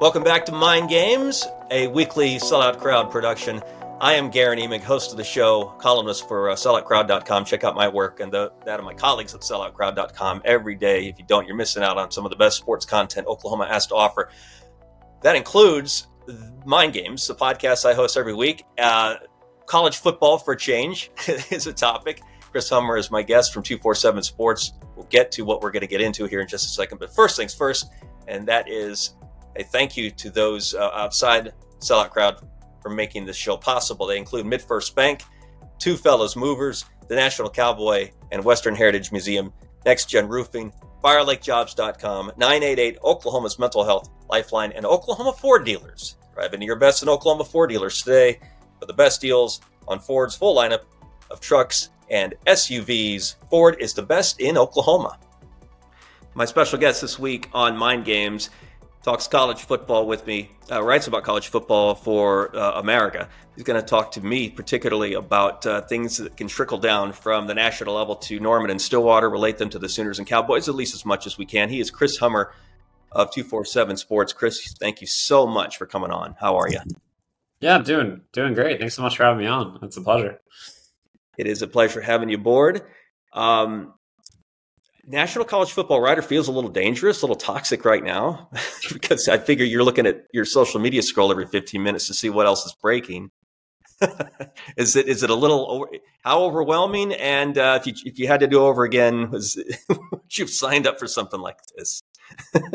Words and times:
Welcome 0.00 0.22
back 0.22 0.46
to 0.46 0.52
Mind 0.52 0.88
Games, 0.88 1.44
a 1.72 1.88
weekly 1.88 2.36
sellout 2.36 2.78
crowd 2.78 3.10
production. 3.10 3.60
I 4.00 4.12
am 4.12 4.30
Guerin 4.30 4.60
Emig, 4.60 4.80
host 4.80 5.10
of 5.10 5.16
the 5.16 5.24
show, 5.24 5.74
columnist 5.78 6.28
for 6.28 6.50
uh, 6.50 6.54
selloutcrowd.com. 6.54 7.44
Check 7.44 7.64
out 7.64 7.74
my 7.74 7.88
work 7.88 8.20
and 8.20 8.32
the, 8.32 8.52
that 8.64 8.78
of 8.78 8.84
my 8.84 8.94
colleagues 8.94 9.34
at 9.34 9.40
selloutcrowd.com 9.40 10.42
every 10.44 10.76
day. 10.76 11.08
If 11.08 11.18
you 11.18 11.24
don't, 11.26 11.48
you're 11.48 11.56
missing 11.56 11.82
out 11.82 11.98
on 11.98 12.12
some 12.12 12.24
of 12.24 12.30
the 12.30 12.36
best 12.36 12.58
sports 12.58 12.86
content 12.86 13.26
Oklahoma 13.26 13.66
has 13.66 13.88
to 13.88 13.96
offer. 13.96 14.30
That 15.22 15.34
includes 15.34 16.06
Mind 16.64 16.92
Games, 16.92 17.26
the 17.26 17.34
podcast 17.34 17.84
I 17.84 17.92
host 17.92 18.16
every 18.16 18.34
week. 18.34 18.64
Uh, 18.78 19.16
college 19.66 19.96
football 19.96 20.38
for 20.38 20.54
change 20.54 21.10
is 21.50 21.66
a 21.66 21.72
topic. 21.72 22.22
Chris 22.52 22.70
Hummer 22.70 22.98
is 22.98 23.10
my 23.10 23.24
guest 23.24 23.52
from 23.52 23.64
247 23.64 24.22
Sports. 24.22 24.74
We'll 24.94 25.06
get 25.06 25.32
to 25.32 25.42
what 25.42 25.60
we're 25.60 25.72
going 25.72 25.80
to 25.80 25.88
get 25.88 26.00
into 26.00 26.26
here 26.26 26.40
in 26.40 26.46
just 26.46 26.66
a 26.66 26.68
second. 26.68 26.98
But 26.98 27.12
first 27.12 27.36
things 27.36 27.52
first, 27.52 27.90
and 28.28 28.46
that 28.46 28.70
is 28.70 29.14
a 29.58 29.64
thank 29.64 29.96
you 29.96 30.10
to 30.12 30.30
those 30.30 30.74
uh, 30.74 30.90
outside 30.94 31.52
Sellout 31.80 32.10
Crowd 32.10 32.48
for 32.80 32.90
making 32.90 33.26
this 33.26 33.36
show 33.36 33.56
possible. 33.56 34.06
They 34.06 34.18
include 34.18 34.46
MidFirst 34.46 34.94
Bank, 34.94 35.22
Two 35.78 35.96
Fellows 35.96 36.36
Movers, 36.36 36.84
the 37.08 37.14
National 37.14 37.50
Cowboy 37.50 38.10
and 38.32 38.44
Western 38.44 38.74
Heritage 38.74 39.12
Museum, 39.12 39.52
Next 39.84 40.06
Gen 40.06 40.28
Roofing, 40.28 40.72
FireLakeJobs.com, 41.02 42.32
988 42.36 42.98
Oklahoma's 43.04 43.58
Mental 43.58 43.84
Health 43.84 44.10
Lifeline, 44.28 44.72
and 44.72 44.84
Oklahoma 44.84 45.32
Ford 45.32 45.64
Dealers. 45.64 46.16
Drive 46.34 46.54
into 46.54 46.66
your 46.66 46.76
best 46.76 47.02
in 47.02 47.08
Oklahoma 47.08 47.44
Ford 47.44 47.70
Dealers 47.70 48.02
today 48.02 48.38
for 48.78 48.86
the 48.86 48.92
best 48.92 49.20
deals 49.20 49.60
on 49.86 49.98
Ford's 49.98 50.36
full 50.36 50.56
lineup 50.56 50.82
of 51.30 51.40
trucks 51.40 51.90
and 52.10 52.34
SUVs. 52.46 53.36
Ford 53.50 53.76
is 53.80 53.94
the 53.94 54.02
best 54.02 54.40
in 54.40 54.56
Oklahoma. 54.56 55.18
My 56.34 56.44
special 56.44 56.78
guest 56.78 57.00
this 57.00 57.18
week 57.18 57.48
on 57.52 57.76
Mind 57.76 58.04
Games 58.04 58.50
talks 59.02 59.26
college 59.26 59.62
football 59.62 60.06
with 60.06 60.26
me, 60.26 60.50
uh, 60.70 60.82
writes 60.82 61.06
about 61.06 61.22
college 61.24 61.48
football 61.48 61.94
for 61.94 62.54
uh, 62.56 62.80
America. 62.80 63.28
He's 63.54 63.64
going 63.64 63.80
to 63.80 63.86
talk 63.86 64.12
to 64.12 64.20
me 64.20 64.50
particularly 64.50 65.14
about 65.14 65.66
uh, 65.66 65.82
things 65.82 66.18
that 66.18 66.36
can 66.36 66.48
trickle 66.48 66.78
down 66.78 67.12
from 67.12 67.46
the 67.46 67.54
national 67.54 67.94
level 67.94 68.16
to 68.16 68.38
Norman 68.38 68.70
and 68.70 68.80
Stillwater, 68.80 69.28
relate 69.28 69.58
them 69.58 69.70
to 69.70 69.78
the 69.78 69.88
Sooners 69.88 70.18
and 70.18 70.28
Cowboys 70.28 70.68
at 70.68 70.74
least 70.74 70.94
as 70.94 71.04
much 71.04 71.26
as 71.26 71.38
we 71.38 71.46
can. 71.46 71.68
He 71.68 71.80
is 71.80 71.90
Chris 71.90 72.18
Hummer 72.18 72.52
of 73.12 73.30
247 73.30 73.96
Sports. 73.96 74.32
Chris, 74.32 74.74
thank 74.78 75.00
you 75.00 75.06
so 75.06 75.46
much 75.46 75.76
for 75.76 75.86
coming 75.86 76.10
on. 76.10 76.36
How 76.38 76.56
are 76.56 76.68
you? 76.68 76.80
Yeah, 77.60 77.76
I'm 77.76 77.82
doing 77.82 78.20
doing 78.32 78.54
great. 78.54 78.78
Thanks 78.78 78.94
so 78.94 79.02
much 79.02 79.16
for 79.16 79.24
having 79.24 79.40
me 79.40 79.46
on. 79.46 79.78
It's 79.82 79.96
a 79.96 80.02
pleasure. 80.02 80.40
It 81.36 81.46
is 81.46 81.62
a 81.62 81.66
pleasure 81.66 82.00
having 82.00 82.28
you 82.28 82.36
aboard. 82.36 82.82
Um, 83.32 83.94
National 85.08 85.46
College 85.46 85.72
Football 85.72 86.00
Writer 86.02 86.20
feels 86.20 86.48
a 86.48 86.52
little 86.52 86.70
dangerous, 86.70 87.22
a 87.22 87.24
little 87.24 87.36
toxic 87.36 87.84
right 87.84 88.04
now, 88.04 88.50
because 88.92 89.26
I 89.26 89.38
figure 89.38 89.64
you're 89.64 89.84
looking 89.84 90.06
at 90.06 90.24
your 90.32 90.44
social 90.44 90.80
media 90.80 91.02
scroll 91.02 91.30
every 91.30 91.46
15 91.46 91.82
minutes 91.82 92.06
to 92.08 92.14
see 92.14 92.28
what 92.28 92.46
else 92.46 92.66
is 92.66 92.74
breaking. 92.74 93.30
is 94.76 94.94
it 94.94 95.08
is 95.08 95.24
it 95.24 95.30
a 95.30 95.34
little 95.34 95.66
over, 95.68 95.86
how 96.22 96.42
overwhelming? 96.42 97.12
And 97.14 97.58
uh, 97.58 97.80
if 97.80 97.86
you 97.86 97.94
if 98.04 98.18
you 98.18 98.28
had 98.28 98.40
to 98.40 98.46
do 98.46 98.60
over 98.60 98.84
again, 98.84 99.30
was 99.30 99.60
you've 100.30 100.50
signed 100.50 100.86
up 100.86 101.00
for 101.00 101.08
something 101.08 101.40
like 101.40 101.58
this? 101.76 102.00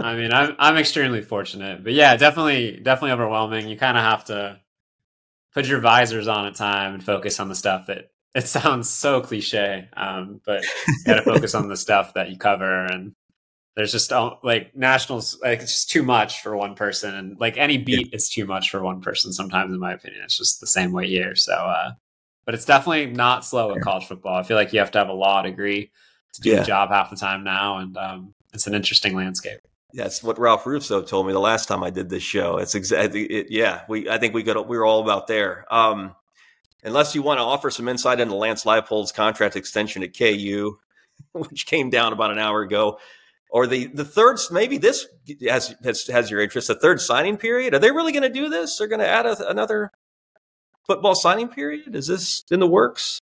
I 0.01 0.15
mean, 0.15 0.33
I'm 0.33 0.55
I'm 0.59 0.75
extremely 0.75 1.21
fortunate, 1.21 1.83
but 1.83 1.93
yeah, 1.93 2.17
definitely 2.17 2.79
definitely 2.83 3.11
overwhelming. 3.11 3.69
You 3.69 3.77
kind 3.77 3.97
of 3.97 4.03
have 4.03 4.25
to 4.25 4.59
put 5.53 5.67
your 5.67 5.79
visors 5.79 6.27
on 6.27 6.45
at 6.45 6.55
time 6.55 6.93
and 6.93 7.03
focus 7.03 7.39
on 7.39 7.47
the 7.47 7.55
stuff 7.55 7.87
that 7.87 8.09
it 8.35 8.47
sounds 8.47 8.89
so 8.89 9.21
cliche, 9.21 9.89
um, 9.95 10.41
but 10.45 10.63
you 10.87 11.03
got 11.05 11.15
to 11.15 11.21
focus 11.21 11.55
on 11.55 11.67
the 11.67 11.77
stuff 11.77 12.13
that 12.15 12.29
you 12.29 12.37
cover. 12.37 12.85
And 12.85 13.13
there's 13.75 13.91
just 13.91 14.11
like 14.43 14.75
nationals, 14.75 15.39
like 15.41 15.61
it's 15.61 15.71
just 15.71 15.89
too 15.91 16.03
much 16.03 16.41
for 16.41 16.55
one 16.55 16.75
person, 16.75 17.15
and 17.15 17.39
like 17.39 17.57
any 17.57 17.77
beat 17.77 18.09
yeah. 18.11 18.15
is 18.15 18.29
too 18.29 18.45
much 18.45 18.69
for 18.69 18.81
one 18.81 19.01
person. 19.01 19.33
Sometimes, 19.33 19.73
in 19.73 19.79
my 19.79 19.93
opinion, 19.93 20.23
it's 20.23 20.37
just 20.37 20.59
the 20.59 20.67
same 20.67 20.91
way 20.91 21.07
here. 21.07 21.35
So, 21.35 21.53
uh, 21.53 21.91
but 22.45 22.55
it's 22.55 22.65
definitely 22.65 23.07
not 23.07 23.45
slow 23.45 23.73
in 23.73 23.81
college 23.81 24.05
football. 24.05 24.35
I 24.35 24.43
feel 24.43 24.57
like 24.57 24.73
you 24.73 24.79
have 24.79 24.91
to 24.91 24.99
have 24.99 25.09
a 25.09 25.13
law 25.13 25.41
degree 25.41 25.91
to 26.33 26.41
do 26.41 26.49
yeah. 26.49 26.59
the 26.59 26.65
job 26.65 26.89
half 26.89 27.09
the 27.09 27.15
time 27.15 27.43
now, 27.43 27.77
and 27.77 27.97
um, 27.97 28.33
it's 28.53 28.67
an 28.67 28.73
interesting 28.73 29.15
landscape. 29.15 29.59
That's 29.95 30.23
what 30.23 30.39
Ralph 30.39 30.65
Russo 30.65 31.03
told 31.03 31.27
me 31.27 31.33
the 31.33 31.39
last 31.39 31.67
time 31.67 31.83
I 31.83 31.91
did 31.91 32.09
this 32.09 32.23
show. 32.23 32.57
It's 32.57 32.73
exactly, 32.73 33.25
it, 33.25 33.51
yeah. 33.51 33.83
We, 33.87 34.09
I 34.09 34.17
think 34.17 34.33
we 34.33 34.41
got, 34.41 34.67
we 34.67 34.75
were 34.75 34.85
all 34.85 35.01
about 35.01 35.27
there. 35.27 35.71
Um, 35.71 36.15
unless 36.83 37.15
you 37.15 37.21
want 37.21 37.39
to 37.39 37.43
offer 37.43 37.69
some 37.71 37.87
insight 37.87 38.19
into 38.19 38.35
Lance 38.35 38.65
Leipold's 38.65 39.11
contract 39.11 39.55
extension 39.55 40.03
at 40.03 40.17
KU, 40.17 40.77
which 41.33 41.65
came 41.65 41.89
down 41.89 42.13
about 42.13 42.31
an 42.31 42.39
hour 42.39 42.61
ago, 42.61 42.99
or 43.49 43.67
the 43.67 43.87
the 43.87 44.05
third 44.05 44.39
maybe 44.51 44.77
this 44.77 45.07
has 45.47 45.75
has, 45.83 46.07
has 46.07 46.31
your 46.31 46.41
interest. 46.41 46.67
The 46.67 46.75
third 46.75 46.99
signing 47.01 47.37
period. 47.37 47.73
Are 47.73 47.79
they 47.79 47.91
really 47.91 48.11
going 48.11 48.23
to 48.23 48.29
do 48.29 48.49
this? 48.49 48.77
They're 48.77 48.87
going 48.87 48.99
to 48.99 49.07
add 49.07 49.25
a, 49.25 49.49
another 49.49 49.91
football 50.85 51.15
signing 51.15 51.49
period. 51.49 51.95
Is 51.95 52.07
this 52.07 52.43
in 52.51 52.59
the 52.59 52.67
works? 52.67 53.19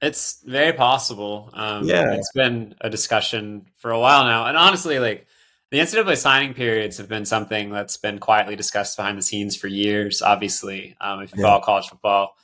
It's 0.00 0.42
very 0.46 0.72
possible. 0.72 1.50
Um, 1.52 1.84
yeah, 1.84 2.14
it's 2.14 2.32
been 2.32 2.74
a 2.80 2.88
discussion 2.88 3.66
for 3.76 3.90
a 3.90 3.98
while 3.98 4.24
now, 4.24 4.46
and 4.46 4.56
honestly, 4.56 4.98
like 4.98 5.26
the 5.70 5.78
NCAA 5.78 6.16
signing 6.16 6.54
periods 6.54 6.96
have 6.98 7.08
been 7.08 7.26
something 7.26 7.70
that's 7.70 7.96
been 7.96 8.18
quietly 8.18 8.56
discussed 8.56 8.96
behind 8.96 9.18
the 9.18 9.22
scenes 9.22 9.56
for 9.56 9.66
years. 9.66 10.22
Obviously, 10.22 10.96
um, 11.00 11.20
if 11.20 11.34
you 11.34 11.42
yeah. 11.42 11.48
follow 11.48 11.62
college 11.62 11.88
football, 11.88 12.36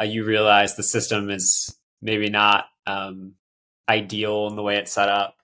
uh, 0.00 0.04
you 0.04 0.24
realize 0.24 0.74
the 0.74 0.82
system 0.82 1.30
is 1.30 1.74
maybe 2.02 2.28
not 2.28 2.66
um, 2.86 3.34
ideal 3.88 4.46
in 4.48 4.56
the 4.56 4.62
way 4.62 4.76
it's 4.76 4.92
set 4.92 5.08
up. 5.08 5.36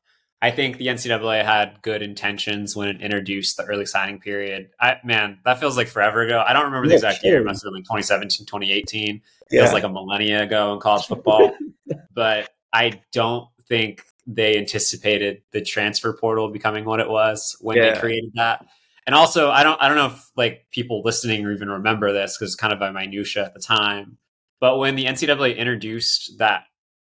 I 0.42 0.50
think 0.50 0.78
the 0.78 0.86
NCAA 0.86 1.44
had 1.44 1.82
good 1.82 2.00
intentions 2.00 2.74
when 2.74 2.88
it 2.88 3.02
introduced 3.02 3.58
the 3.58 3.64
early 3.64 3.84
signing 3.84 4.18
period. 4.18 4.70
I, 4.80 4.96
man, 5.04 5.38
that 5.44 5.60
feels 5.60 5.76
like 5.76 5.86
forever 5.86 6.22
ago. 6.22 6.42
I 6.46 6.54
don't 6.54 6.64
remember 6.64 6.88
the 6.88 6.94
exact 6.94 7.22
year. 7.22 7.40
It 7.40 7.44
must 7.44 7.62
have 7.62 7.68
been 7.68 7.74
like 7.74 7.84
2017, 7.84 8.46
2018. 8.46 9.20
Yeah. 9.50 9.60
Feels 9.60 9.74
like 9.74 9.84
a 9.84 9.88
millennia 9.88 10.42
ago 10.42 10.72
in 10.72 10.80
college 10.80 11.04
football. 11.04 11.54
but 12.14 12.48
I 12.72 13.02
don't 13.12 13.48
think 13.68 14.02
they 14.26 14.56
anticipated 14.56 15.42
the 15.52 15.60
transfer 15.60 16.14
portal 16.14 16.48
becoming 16.48 16.86
what 16.86 17.00
it 17.00 17.08
was 17.10 17.56
when 17.60 17.76
yeah. 17.76 17.92
they 17.92 18.00
created 18.00 18.30
that. 18.34 18.64
And 19.06 19.14
also, 19.14 19.50
I 19.50 19.62
don't, 19.62 19.80
I 19.82 19.88
don't 19.88 19.96
know 19.98 20.06
if 20.06 20.30
like 20.36 20.66
people 20.70 21.02
listening 21.04 21.44
or 21.44 21.52
even 21.52 21.68
remember 21.68 22.12
this 22.12 22.38
because 22.38 22.52
it's 22.52 22.60
kind 22.60 22.72
of 22.72 22.78
by 22.78 22.90
minutia 22.90 23.44
at 23.44 23.52
the 23.52 23.60
time. 23.60 24.16
But 24.60 24.78
when 24.78 24.94
the 24.94 25.06
NCAA 25.06 25.56
introduced 25.56 26.38
that 26.38 26.64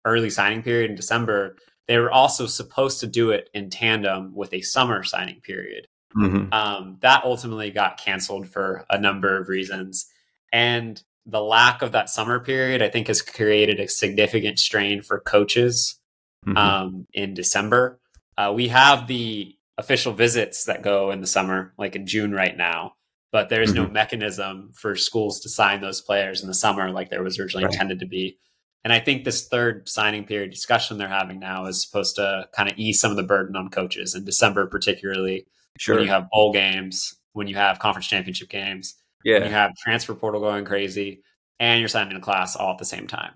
early 0.06 0.30
signing 0.30 0.64
period 0.64 0.90
in 0.90 0.96
December, 0.96 1.56
they 1.88 1.98
were 1.98 2.12
also 2.12 2.46
supposed 2.46 3.00
to 3.00 3.08
do 3.08 3.32
it 3.32 3.50
in 3.54 3.70
tandem 3.70 4.34
with 4.36 4.54
a 4.54 4.62
summer 4.62 5.04
signing 5.04 5.42
period. 5.42 5.88
Mm-hmm. 6.16 6.54
Um, 6.54 6.98
that 7.02 7.24
ultimately 7.24 7.72
got 7.72 8.00
canceled 8.00 8.48
for 8.48 8.86
a 8.90 9.00
number 9.00 9.40
of 9.40 9.50
reasons. 9.50 10.08
And 10.52 11.02
the 11.26 11.42
lack 11.42 11.82
of 11.82 11.92
that 11.92 12.10
summer 12.10 12.40
period, 12.40 12.82
I 12.82 12.90
think, 12.90 13.08
has 13.08 13.22
created 13.22 13.80
a 13.80 13.88
significant 13.88 14.60
strain 14.60 15.02
for 15.02 15.20
coaches 15.20 16.00
mm-hmm. 16.46 16.58
um, 16.58 17.08
in 17.14 17.34
December. 17.34 18.00
Uh, 18.38 18.54
we 18.56 18.70
have 18.70 19.08
the 19.08 19.56
official 19.78 20.14
visits 20.14 20.66
that 20.66 20.82
go 20.82 21.12
in 21.12 21.22
the 21.22 21.28
summer, 21.28 21.74
like 21.78 21.96
in 21.96 22.06
June 22.06 22.32
right 22.32 22.56
now 22.56 22.94
but 23.32 23.50
there's 23.50 23.74
mm-hmm. 23.74 23.84
no 23.84 23.90
mechanism 23.90 24.72
for 24.74 24.96
schools 24.96 25.40
to 25.42 25.50
sign 25.50 25.82
those 25.82 26.02
players 26.02 26.42
in 26.42 26.48
the 26.48 26.54
summer 26.54 26.90
like 26.90 27.10
there 27.10 27.24
was 27.24 27.40
originally 27.40 27.66
right. 27.66 27.74
intended 27.74 28.00
to 28.00 28.06
be. 28.06 28.38
And 28.84 28.94
I 28.94 29.00
think 29.00 29.24
this 29.24 29.48
third 29.48 29.90
signing 29.90 30.24
period 30.24 30.52
discussion 30.52 30.98
they're 30.98 31.10
having 31.10 31.40
now 31.40 31.66
is 31.66 31.82
supposed 31.82 32.16
to 32.16 32.48
kind 32.56 32.70
of 32.70 32.78
ease 32.78 33.00
some 33.00 33.12
of 33.12 33.18
the 33.18 33.24
burden 33.24 33.56
on 33.56 33.70
coaches 33.70 34.16
in 34.16 34.24
December, 34.24 34.68
particularly 34.68 35.46
sure. 35.78 35.96
when 35.96 36.06
you 36.06 36.12
have 36.12 36.30
bowl 36.32 36.54
games, 36.54 37.16
when 37.34 37.48
you 37.48 37.56
have 37.56 37.80
conference 37.80 38.08
championship 38.08 38.50
games, 38.50 38.96
yeah. 39.24 39.40
when 39.40 39.48
you 39.48 39.54
have 39.54 39.76
transfer 39.76 40.16
portal 40.16 40.40
going 40.40 40.64
crazy, 40.66 41.22
and 41.60 41.80
you're 41.80 41.90
signing 41.90 42.16
a 42.16 42.22
class 42.22 42.56
all 42.56 42.72
at 42.72 42.78
the 42.78 42.86
same 42.86 43.06
time. 43.06 43.34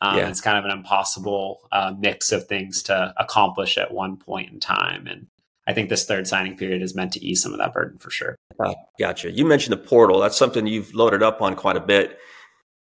Um, 0.00 0.18
yeah. 0.18 0.28
It's 0.28 0.42
kind 0.42 0.58
of 0.58 0.66
an 0.66 0.70
impossible 0.70 1.60
uh, 1.72 1.94
mix 1.98 2.30
of 2.30 2.46
things 2.46 2.82
to 2.84 3.14
accomplish 3.16 3.78
at 3.78 3.92
one 3.92 4.18
point 4.18 4.52
in 4.52 4.60
time. 4.60 5.06
And 5.06 5.28
I 5.66 5.72
think 5.72 5.88
this 5.88 6.04
third 6.04 6.26
signing 6.26 6.58
period 6.58 6.82
is 6.82 6.94
meant 6.94 7.12
to 7.14 7.24
ease 7.24 7.42
some 7.42 7.52
of 7.52 7.58
that 7.58 7.72
burden 7.72 7.98
for 7.98 8.10
sure. 8.10 8.36
Uh, 8.58 8.74
gotcha. 8.98 9.30
You 9.30 9.44
mentioned 9.44 9.72
the 9.72 9.84
portal. 9.84 10.20
That's 10.20 10.36
something 10.36 10.66
you've 10.66 10.94
loaded 10.94 11.22
up 11.22 11.42
on 11.42 11.56
quite 11.56 11.76
a 11.76 11.80
bit, 11.80 12.18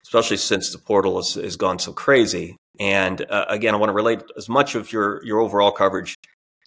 especially 0.03 0.37
since 0.37 0.71
the 0.71 0.77
portal 0.77 1.17
has, 1.17 1.33
has 1.33 1.55
gone 1.55 1.79
so 1.79 1.93
crazy. 1.93 2.57
And 2.79 3.25
uh, 3.29 3.45
again, 3.49 3.73
I 3.73 3.77
want 3.77 3.89
to 3.89 3.93
relate 3.93 4.21
as 4.37 4.49
much 4.49 4.75
of 4.75 4.91
your 4.91 5.23
your 5.25 5.39
overall 5.39 5.71
coverage 5.71 6.15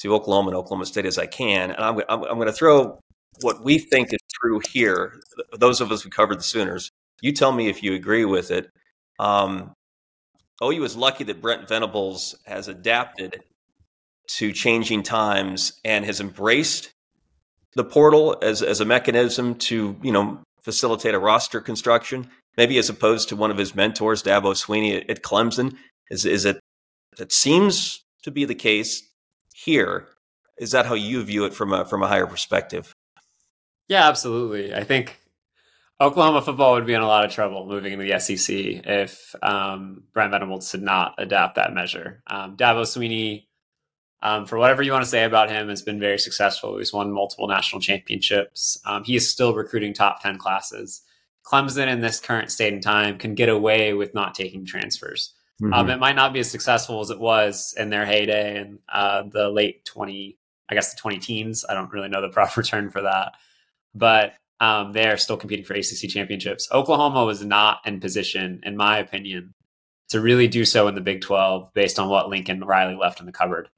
to 0.00 0.14
Oklahoma 0.14 0.49
and 0.49 0.56
Oklahoma 0.56 0.87
State 0.87 1.06
as 1.06 1.19
I 1.19 1.26
can. 1.26 1.70
And 1.70 1.82
I'm, 1.82 1.99
I'm, 2.08 2.23
I'm 2.25 2.37
going 2.37 2.47
to 2.47 2.53
throw 2.53 3.00
what 3.41 3.64
we 3.64 3.79
think 3.79 4.12
is 4.12 4.20
true 4.41 4.61
here. 4.70 5.20
Those 5.56 5.81
of 5.81 5.91
us 5.91 6.02
who 6.02 6.11
covered 6.11 6.38
the 6.38 6.44
Sooners, 6.44 6.91
you 7.23 7.32
tell 7.32 7.52
me 7.52 7.69
if 7.69 7.82
you 7.82 7.94
agree 7.94 8.25
with 8.25 8.50
it. 8.50 8.70
Um, 9.19 9.73
OU 10.62 10.85
is 10.85 10.97
lucky 10.97 11.25
that 11.25 11.43
Brent 11.43 11.69
Venables 11.69 12.35
has 12.47 12.69
adapted 12.69 13.43
to 14.29 14.52
changing 14.52 15.02
times 15.02 15.81
and 15.85 16.05
has 16.05 16.20
embraced 16.20 16.91
the 17.76 17.84
portal 17.84 18.37
as, 18.43 18.62
as 18.62 18.81
a 18.81 18.84
mechanism 18.84 19.55
to, 19.55 19.96
you 20.02 20.11
know, 20.11 20.40
facilitate 20.62 21.14
a 21.14 21.19
roster 21.19 21.61
construction, 21.61 22.28
maybe 22.56 22.78
as 22.78 22.88
opposed 22.88 23.28
to 23.28 23.37
one 23.37 23.50
of 23.50 23.58
his 23.58 23.75
mentors, 23.75 24.23
Dabo 24.23 24.55
Swinney 24.55 24.96
at, 24.96 25.08
at 25.08 25.23
Clemson? 25.23 25.76
Is, 26.11 26.25
is 26.25 26.44
it, 26.44 26.58
that 27.19 27.32
seems 27.32 28.02
to 28.23 28.31
be 28.31 28.44
the 28.44 28.55
case 28.55 29.08
here. 29.55 30.08
Is 30.58 30.73
that 30.73 30.87
how 30.87 30.94
you 30.94 31.23
view 31.23 31.44
it 31.44 31.55
from 31.55 31.73
a, 31.73 31.84
from 31.84 32.02
a 32.02 32.08
higher 32.08 32.26
perspective? 32.26 32.93
Yeah, 33.88 34.08
absolutely. 34.08 34.75
I 34.75 34.82
think 34.82 35.19
Oklahoma 36.00 36.43
football 36.43 36.75
would 36.75 36.87
be 36.87 36.94
in 36.94 37.02
a 37.02 37.06
lot 37.06 37.25
of 37.25 37.31
trouble 37.31 37.67
moving 37.67 37.93
into 37.93 38.05
the 38.05 38.19
SEC 38.19 38.49
if 38.49 39.34
um, 39.43 40.05
Brent 40.12 40.31
Venables 40.31 40.73
did 40.73 40.82
not 40.82 41.14
adapt 41.19 41.56
that 41.56 41.75
measure. 41.75 42.23
Um, 42.26 42.56
Dabo 42.56 42.82
Swinney, 42.82 43.46
um, 44.23 44.47
for 44.47 44.59
whatever 44.59 44.83
you 44.83 44.93
want 44.93 45.05
to 45.05 45.11
say 45.11 45.25
about 45.25 45.51
him, 45.51 45.69
has 45.69 45.83
been 45.83 46.01
very 46.01 46.19
successful. 46.19 46.79
He's 46.79 46.93
won 46.93 47.13
multiple 47.13 47.49
national 47.49 47.81
championships. 47.81 48.81
Um, 48.85 49.05
he 49.05 49.17
is 49.17 49.31
still 49.31 49.55
recruiting 49.55 49.93
top 49.93 50.23
10 50.23 50.39
classes. 50.39 51.03
Clemson, 51.45 51.87
in 51.87 52.01
this 52.01 52.19
current 52.19 52.51
state 52.51 52.73
and 52.73 52.83
time, 52.83 53.19
can 53.19 53.35
get 53.35 53.49
away 53.49 53.93
with 53.93 54.15
not 54.15 54.35
taking 54.35 54.65
transfers. 54.65 55.33
Um, 55.63 55.71
mm-hmm. 55.71 55.91
it 55.91 55.99
might 55.99 56.17
not 56.17 56.33
be 56.33 56.41
as 56.41 56.51
successful 56.51 57.01
as 57.01 57.11
it 57.11 57.19
was 57.19 57.75
in 57.79 57.89
their 57.89 58.05
heyday 58.05 58.61
in 58.61 58.79
uh, 58.93 59.23
the 59.31 59.49
late 59.49 59.85
20, 59.85 60.37
I 60.69 60.75
guess 60.75 60.93
the 60.93 61.01
20 61.01 61.19
teens. 61.19 61.65
I 61.69 61.75
don't 61.75 61.93
really 61.93 62.09
know 62.09 62.21
the 62.21 62.29
proper 62.33 62.62
term 62.62 62.91
for 62.91 63.03
that. 63.03 63.33
But 63.95 64.35
um, 64.61 64.93
they 64.93 65.07
are 65.07 65.17
still 65.17 65.37
competing 65.37 65.65
for 65.65 65.75
ACC 65.75 66.09
championships. 66.11 66.69
Oklahoma 66.73 67.25
was 67.25 67.45
not 67.45 67.81
in 67.87 68.01
position, 68.01 68.61
in 68.65 68.77
my 68.77 68.99
opinion, 68.99 69.55
to 70.09 70.21
really 70.21 70.49
do 70.49 70.65
so 70.65 70.89
in 70.89 70.95
the 70.95 71.01
Big 71.01 71.21
12 71.21 71.73
based 71.75 71.99
on 71.99 72.09
what 72.09 72.29
Lincoln 72.29 72.65
Riley 72.65 72.95
left 72.95 73.21
in 73.21 73.27
the 73.27 73.33
cupboard. 73.33 73.69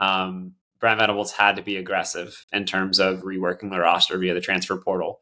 Um, 0.00 0.54
Brent 0.80 1.00
Venables 1.00 1.32
had 1.32 1.56
to 1.56 1.62
be 1.62 1.76
aggressive 1.76 2.46
in 2.52 2.64
terms 2.64 3.00
of 3.00 3.22
reworking 3.22 3.70
the 3.70 3.80
roster 3.80 4.16
via 4.18 4.34
the 4.34 4.40
transfer 4.40 4.76
portal. 4.76 5.20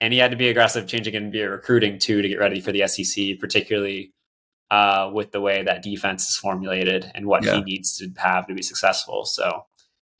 And 0.00 0.12
he 0.12 0.18
had 0.18 0.30
to 0.30 0.36
be 0.36 0.48
aggressive 0.48 0.86
changing 0.86 1.14
in 1.14 1.30
via 1.30 1.50
recruiting 1.50 1.98
too 1.98 2.22
to 2.22 2.28
get 2.28 2.38
ready 2.38 2.60
for 2.60 2.72
the 2.72 2.86
SEC, 2.86 3.38
particularly 3.38 4.12
uh, 4.70 5.10
with 5.12 5.32
the 5.32 5.40
way 5.40 5.62
that 5.62 5.82
defense 5.82 6.28
is 6.28 6.36
formulated 6.36 7.10
and 7.14 7.26
what 7.26 7.44
yeah. 7.44 7.56
he 7.56 7.62
needs 7.62 7.96
to 7.98 8.10
have 8.16 8.46
to 8.46 8.54
be 8.54 8.62
successful. 8.62 9.24
So 9.24 9.66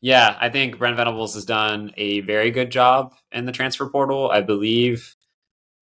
yeah, 0.00 0.36
I 0.38 0.50
think 0.50 0.78
Brent 0.78 0.98
Venables 0.98 1.34
has 1.34 1.46
done 1.46 1.92
a 1.96 2.20
very 2.20 2.50
good 2.50 2.70
job 2.70 3.14
in 3.32 3.46
the 3.46 3.52
transfer 3.52 3.88
portal. 3.88 4.30
I 4.30 4.42
believe 4.42 5.16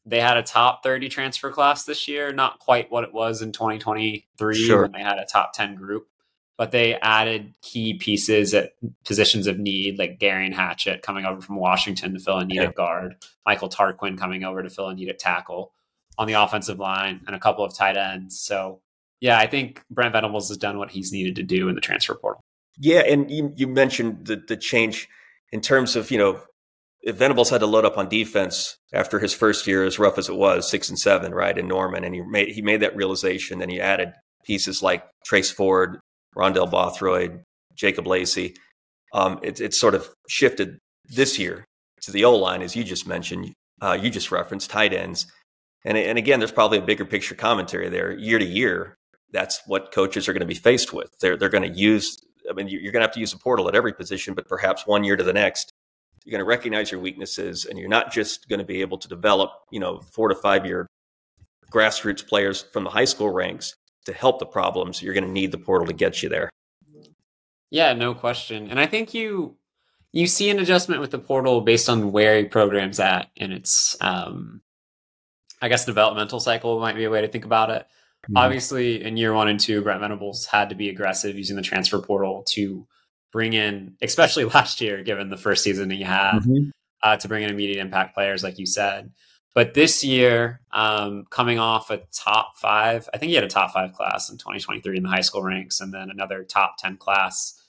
they 0.07 0.21
had 0.21 0.37
a 0.37 0.43
top 0.43 0.83
30 0.83 1.09
transfer 1.09 1.51
class 1.51 1.85
this 1.85 2.07
year, 2.07 2.33
not 2.33 2.61
quite 2.61 2.91
what 2.91 3.05
it 3.05 3.13
was 3.13 3.43
in 3.43 3.53
2023 3.53 4.55
sure. 4.55 4.83
when 4.83 4.93
they 4.93 5.03
had 5.03 5.19
a 5.19 5.25
top 5.25 5.53
10 5.55 5.75
group, 5.75 6.07
but 6.59 6.71
they 6.71 6.95
added 6.97 7.55
key 7.63 7.95
pieces 7.95 8.55
at 8.55 8.73
positions 9.05 9.47
of 9.47 9.59
need, 9.59 9.99
like 9.99 10.19
Geirean 10.19 10.53
Hatchett 10.53 11.03
coming 11.03 11.25
over 11.25 11.41
from 11.41 11.57
Washington 11.57 12.13
to 12.15 12.19
fill 12.19 12.39
a 12.39 12.45
need 12.45 12.57
yeah. 12.57 12.65
at 12.65 12.75
guard, 12.75 13.17
Michael 13.47 13.69
Tarquin 13.69 14.19
coming 14.19 14.45
over 14.45 14.63
to 14.63 14.71
fill 14.71 14.89
a 14.89 14.95
need 14.95 15.09
at 15.09 15.19
tackle 15.19 15.73
on 16.19 16.27
the 16.27 16.35
offensive 16.35 16.79
line, 16.79 17.21
and 17.27 17.35
a 17.35 17.41
couple 17.41 17.65
of 17.65 17.75
tight 17.75 17.97
ends. 17.97 18.39
So, 18.39 18.81
yeah, 19.21 19.39
I 19.39 19.47
think 19.47 19.83
Brent 19.91 20.13
Venables 20.13 20.49
has 20.49 20.59
done 20.59 20.79
what 20.79 20.91
he's 20.91 21.11
needed 21.11 21.37
to 21.37 21.43
do 21.43 21.69
in 21.69 21.75
the 21.75 21.81
transfer 21.81 22.15
portal. 22.15 22.43
Yeah, 22.79 23.01
and 23.01 23.31
you, 23.31 23.53
you 23.57 23.67
mentioned 23.67 24.27
the 24.27 24.37
the 24.37 24.57
change 24.57 25.09
in 25.53 25.61
terms 25.61 25.97
of 25.97 26.11
you 26.11 26.19
know 26.19 26.41
if 27.03 27.17
Venables 27.17 27.51
had 27.51 27.61
to 27.61 27.67
load 27.67 27.85
up 27.85 27.99
on 27.99 28.09
defense 28.09 28.79
after 28.93 29.19
his 29.19 29.35
first 29.35 29.67
year, 29.67 29.85
as 29.85 29.99
rough 29.99 30.19
as 30.19 30.29
it 30.29 30.37
was, 30.37 30.71
six 30.71 30.89
and 30.89 30.99
seven, 30.99 31.35
right, 31.35 31.57
in 31.57 31.67
Norman, 31.67 32.05
and 32.05 32.15
he 32.15 32.23
made 32.23 32.49
he 32.49 32.63
made 32.63 32.81
that 32.81 32.97
realization, 32.97 33.61
and 33.61 33.71
he 33.71 33.81
added 33.81 34.13
pieces 34.45 34.83
like 34.83 35.05
Trace 35.25 35.51
Ford, 35.51 36.01
Rondell 36.37 36.71
Bothroyd, 36.71 37.43
Jacob 37.75 38.07
Lacey. 38.07 38.55
Um, 39.13 39.39
it, 39.43 39.61
it 39.61 39.75
sort 39.75 39.95
of 39.95 40.09
shifted 40.29 40.79
this 41.09 41.39
year 41.39 41.65
to 42.03 42.11
the 42.11 42.25
O 42.25 42.35
line, 42.35 42.63
as 42.63 42.75
you 42.75 42.85
just 42.85 43.07
mentioned. 43.07 43.53
Uh, 43.81 43.99
you 44.01 44.11
just 44.11 44.31
referenced 44.31 44.71
tight 44.71 44.93
ends, 44.93 45.27
and 45.85 45.99
and 45.99 46.17
again, 46.17 46.39
there's 46.39 46.53
probably 46.53 46.79
a 46.79 46.83
bigger 46.83 47.05
picture 47.05 47.35
commentary 47.35 47.89
there. 47.89 48.13
Year 48.13 48.39
to 48.39 48.45
year, 48.45 48.97
that's 49.33 49.61
what 49.67 49.93
coaches 49.93 50.29
are 50.29 50.33
going 50.33 50.41
to 50.41 50.47
be 50.47 50.55
faced 50.55 50.93
with. 50.93 51.11
They're 51.21 51.37
they're 51.37 51.49
going 51.49 51.71
to 51.71 51.79
use 51.79 52.17
I 52.49 52.53
mean, 52.55 52.69
you're 52.69 52.93
going 52.93 53.01
to 53.01 53.07
have 53.07 53.15
to 53.15 53.21
use 53.21 53.33
a 53.33 53.39
portal 53.39 53.69
at 53.69 53.75
every 53.75 53.93
position, 53.93 54.35
but 54.35 54.49
perhaps 54.49 54.87
one 54.87 55.05
year 55.05 55.17
to 55.17 55.25
the 55.25 55.33
next, 55.33 55.73
you're 56.25 56.33
going 56.33 56.45
to 56.45 56.49
recognize 56.49 56.91
your 56.91 57.01
weaknesses, 57.01 57.65
and 57.65 57.79
you're 57.79 57.89
not 57.89 58.13
just 58.13 58.49
going 58.49 58.59
to 58.59 58.65
be 58.65 58.81
able 58.81 58.99
to 58.99 59.09
develop, 59.09 59.51
you 59.71 59.81
know, 59.81 60.01
four 60.01 60.29
to 60.29 60.35
five 60.35 60.65
year 60.67 60.87
grassroots 61.73 62.27
players 62.27 62.63
from 62.73 62.85
the 62.85 62.91
high 62.91 63.05
school 63.05 63.31
ranks 63.31 63.75
to 64.07 64.13
help 64.13 64.39
the 64.39 64.47
problems. 64.47 65.03
You're 65.03 65.15
going 65.15 65.25
to 65.25 65.31
need 65.31 65.53
the 65.53 65.59
portal 65.59 65.87
to 65.87 65.93
get 65.93 66.23
you 66.23 66.29
there. 66.29 66.51
Yeah, 67.71 67.95
no 67.95 68.15
question. 68.15 68.71
And 68.71 68.79
I 68.79 68.87
think 68.87 69.15
you 69.15 69.57
you 70.13 70.27
see 70.27 70.51
an 70.51 70.59
adjustment 70.59 71.01
with 71.01 71.11
the 71.11 71.19
portal 71.19 71.63
based 71.63 71.89
on 71.89 72.13
where 72.13 72.35
a 72.35 72.45
program's 72.45 73.01
at 73.01 73.31
in 73.35 73.51
its 73.51 73.97
um 74.01 74.61
I 75.63 75.69
guess 75.69 75.87
developmental 75.87 76.41
cycle 76.41 76.81
might 76.81 76.97
be 76.97 77.05
a 77.05 77.11
way 77.11 77.23
to 77.23 77.29
think 77.29 77.45
about 77.45 77.71
it. 77.71 77.87
Mm-hmm. 78.25 78.37
Obviously, 78.37 79.03
in 79.03 79.17
year 79.17 79.33
one 79.33 79.49
and 79.49 79.59
two, 79.59 79.81
Brent 79.81 80.01
Venables 80.01 80.45
had 80.47 80.69
to 80.69 80.75
be 80.75 80.89
aggressive 80.89 81.37
using 81.37 81.57
the 81.57 81.63
transfer 81.63 82.01
portal 82.01 82.45
to 82.51 82.87
bring 83.33 83.53
in, 83.53 83.97
especially 84.03 84.45
last 84.55 84.81
year, 84.81 85.03
given 85.03 85.31
the 85.31 85.37
first 85.37 85.65
season 85.65 85.91
he 85.91 86.03
had, 86.03 86.41
mm-hmm. 86.41 86.71
uh, 87.03 87.17
to 87.17 87.29
bring 87.29 87.43
in 87.43 87.51
immediate 87.51 87.81
impact 87.81 88.15
players, 88.15 88.43
like 88.43 88.59
you 88.59 88.67
said. 88.67 89.11
But 89.55 89.75
this 89.75 90.03
year, 90.03 90.61
um, 90.73 91.27
coming 91.29 91.59
off 91.59 91.91
a 91.91 92.03
top 92.11 92.57
five, 92.57 93.09
I 93.13 93.19
think 93.19 93.31
he 93.31 93.35
had 93.35 93.45
a 93.45 93.49
top 93.49 93.73
five 93.73 93.93
class 93.93 94.31
in 94.31 94.39
2023 94.39 94.97
in 94.97 95.03
the 95.03 95.09
high 95.11 95.21
school 95.21 95.43
ranks, 95.43 95.81
and 95.81 95.93
then 95.93 96.11
another 96.11 96.43
top 96.43 96.77
10 96.79 96.97
class 96.97 97.61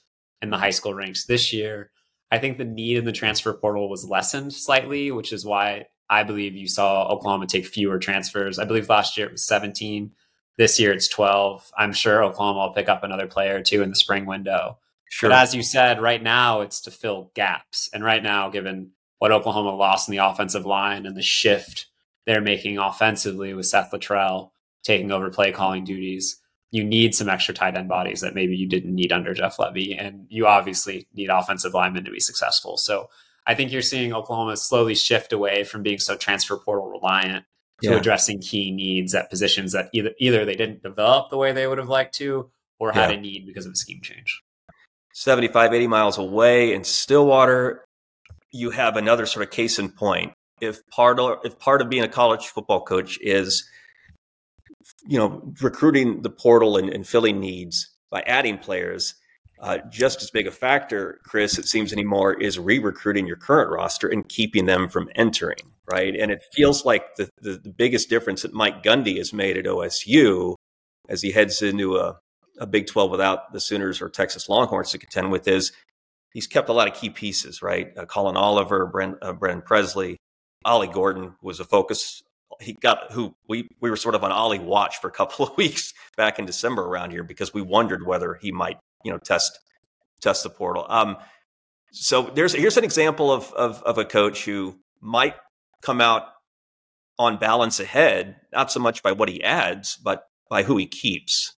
in 0.42 0.50
the 0.50 0.58
high 0.58 0.70
school 0.70 0.94
ranks 0.94 1.26
this 1.26 1.52
year. 1.52 1.92
I 2.32 2.40
think 2.40 2.58
the 2.58 2.66
need 2.66 2.98
in 2.98 3.06
the 3.06 3.12
transfer 3.12 3.54
portal 3.54 3.90
was 3.90 4.06
lessened 4.06 4.54
slightly, 4.54 5.12
which 5.12 5.34
is 5.34 5.46
why 5.46 5.88
I 6.10 6.24
believe 6.24 6.56
you 6.56 6.68
saw 6.68 7.08
Oklahoma 7.08 7.48
take 7.48 7.66
fewer 7.66 8.00
transfers. 8.00 8.60
I 8.60 8.66
believe 8.66 8.90
last 8.90 9.18
year 9.18 9.28
it 9.28 9.32
was 9.34 9.46
17. 9.46 10.12
This 10.58 10.80
year 10.80 10.94
it's 10.94 11.08
12. 11.08 11.72
I'm 11.78 11.94
sure 11.94 12.24
Oklahoma 12.24 12.60
will 12.60 12.74
pick 12.74 12.90
up 12.90 13.04
another 13.04 13.28
player 13.28 13.58
or 13.58 13.62
two 13.62 13.82
in 13.82 13.90
the 13.90 13.96
spring 13.96 14.26
window. 14.26 14.78
Sure. 15.10 15.30
But 15.30 15.40
as 15.40 15.54
you 15.54 15.64
said, 15.64 16.02
right 16.02 16.22
now 16.22 16.62
it's 16.62 16.82
to 16.82 16.92
fill 16.92 17.32
gaps. 17.36 17.90
And 17.94 18.04
right 18.04 18.24
now, 18.24 18.50
given 18.50 18.92
what 19.24 19.32
Oklahoma 19.32 19.74
lost 19.74 20.10
in 20.10 20.12
the 20.12 20.26
offensive 20.26 20.66
line 20.66 21.06
and 21.06 21.16
the 21.16 21.22
shift 21.22 21.86
they're 22.26 22.42
making 22.42 22.78
offensively 22.78 23.54
with 23.54 23.66
Seth 23.66 23.92
Littrell 23.92 24.52
taking 24.84 25.14
over 25.14 25.30
play 25.30 25.54
calling 25.54 25.86
duties, 25.86 26.42
you 26.72 26.84
need 26.84 27.16
some 27.16 27.30
extra 27.30 27.54
tight 27.54 27.78
end 27.78 27.88
bodies 27.88 28.20
that 28.20 28.36
maybe 28.36 28.58
you 28.58 28.68
didn't 28.68 28.94
need 28.94 29.14
under 29.14 29.34
Jeff 29.34 29.56
Lebby. 29.56 29.96
And 29.98 30.26
you 30.28 30.46
obviously 30.46 31.08
need 31.14 31.30
offensive 31.30 31.74
linemen 31.74 32.04
to 32.04 32.12
be 32.12 32.20
successful. 32.20 32.76
So 32.76 33.08
I 33.48 33.56
think 33.56 33.72
you're 33.72 33.82
seeing 33.82 34.12
Oklahoma 34.12 34.58
slowly 34.58 34.94
shift 34.94 35.32
away 35.32 35.64
from 35.64 35.84
being 35.84 36.00
so 36.00 36.18
transfer 36.18 36.58
portal 36.58 36.90
reliant 36.90 37.46
to 37.82 37.92
yeah. 37.92 37.96
addressing 37.96 38.42
key 38.42 38.72
needs 38.72 39.16
at 39.16 39.30
positions 39.30 39.72
that 39.72 39.88
either 39.94 40.12
either 40.20 40.44
they 40.44 40.58
didn't 40.58 40.84
develop 40.84 41.30
the 41.30 41.38
way 41.38 41.54
they 41.54 41.66
would 41.66 41.78
have 41.78 41.88
liked 41.88 42.16
to 42.16 42.52
or 42.78 42.92
had 42.92 43.10
yeah. 43.10 43.16
a 43.16 43.22
need 43.22 43.48
because 43.48 43.66
of 43.66 43.72
a 43.72 43.78
scheme 43.78 44.02
change. 44.02 44.44
75, 45.14 45.74
80 45.74 45.88
miles 45.88 46.18
away 46.18 46.74
in 46.74 46.84
Stillwater, 46.84 47.86
you 48.54 48.70
have 48.70 48.96
another 48.96 49.26
sort 49.26 49.44
of 49.44 49.52
case 49.52 49.80
in 49.80 49.90
point. 49.90 50.32
If 50.62 50.88
part 50.88 51.20
of, 51.20 51.40
if 51.44 51.60
part 51.60 51.82
of 51.82 51.90
being 51.90 52.04
a 52.04 52.08
college 52.08 52.48
football 52.48 52.82
coach 52.82 53.20
is 53.22 53.68
you 55.06 55.18
know 55.18 55.52
recruiting 55.62 56.22
the 56.22 56.30
portal 56.30 56.78
and, 56.78 56.90
and 56.90 57.06
filling 57.06 57.40
needs 57.40 57.90
by 58.10 58.22
adding 58.22 58.58
players, 58.58 59.16
uh, 59.60 59.80
just 59.90 60.22
as 60.22 60.30
big 60.30 60.46
a 60.46 60.52
factor, 60.52 61.20
Chris, 61.24 61.58
it 61.58 61.66
seems 61.66 61.94
anymore, 61.94 62.34
is 62.34 62.60
re-recruiting 62.60 63.26
your 63.26 63.38
current 63.38 63.72
roster 63.72 64.08
and 64.08 64.28
keeping 64.28 64.66
them 64.66 64.88
from 64.90 65.10
entering, 65.16 65.72
right? 65.90 66.16
And 66.16 66.32
it 66.32 66.44
feels 66.52 66.86
like 66.86 67.16
the, 67.16 67.30
the, 67.42 67.60
the 67.64 67.70
biggest 67.70 68.10
difference 68.10 68.42
that 68.42 68.54
Mike 68.54 68.84
Gundy 68.84 69.18
has 69.18 69.34
made 69.34 69.58
at 69.58 69.66
OSU 69.66 70.56
as 71.10 71.22
he 71.22 71.32
heads 71.32 71.62
into 71.62 71.96
a, 71.96 72.20
a 72.60 72.68
Big 72.68 72.88
12 72.88 73.10
without 73.10 73.54
the 73.54 73.60
Sooners 73.62 74.02
or 74.02 74.10
Texas 74.10 74.50
Longhorns 74.50 74.92
to 74.92 74.98
contend 74.98 75.32
with 75.32 75.48
is 75.48 75.72
he's 76.34 76.48
kept 76.48 76.70
a 76.70 76.74
lot 76.74 76.88
of 76.88 76.96
key 76.96 77.10
pieces, 77.10 77.62
right? 77.62 77.96
Uh, 77.98 78.06
Collin 78.06 78.36
Oliver, 78.36 78.86
Brent, 78.86 79.18
uh, 79.22 79.34
Brennan 79.34 79.62
Presley, 79.62 80.18
Ollie 80.66 80.88
Gordon 80.88 81.36
was 81.42 81.60
a 81.60 81.66
focus. 81.66 82.24
He 82.60 82.74
got 82.74 83.12
who 83.12 83.36
we 83.48 83.70
we 83.80 83.90
were 83.90 83.96
sort 83.96 84.16
of 84.16 84.24
on 84.24 84.32
Ollie 84.32 84.60
watch 84.60 85.00
for 85.00 85.08
a 85.08 85.12
couple 85.20 85.46
of 85.46 85.56
weeks 85.58 85.94
back 86.18 86.40
in 86.40 86.46
December 86.46 86.84
around 86.84 87.12
here 87.12 87.24
because 87.24 87.54
we 87.54 87.62
wondered 87.62 88.06
whether 88.06 88.36
he 88.36 88.52
might 88.52 88.78
you 89.04 89.12
know 89.12 89.18
test 89.18 89.60
test 90.22 90.44
the 90.44 90.50
portal. 90.50 90.86
Um, 90.90 91.18
so 91.92 92.24
there's 92.24 92.54
here's 92.54 92.78
an 92.78 92.84
example 92.84 93.32
of, 93.32 93.52
of 93.54 93.82
of 93.84 93.98
a 93.98 94.06
coach 94.06 94.46
who 94.46 94.80
might 95.00 95.36
come 95.82 96.02
out 96.02 96.24
on 97.20 97.38
balance 97.38 97.80
ahead, 97.80 98.38
not 98.52 98.72
so 98.72 98.80
much 98.80 99.04
by 99.04 99.12
what 99.12 99.30
he 99.30 99.44
adds, 99.44 99.98
but 99.98 100.26
by 100.50 100.64
who 100.64 100.78
he 100.78 100.88
keeps. 100.88 101.54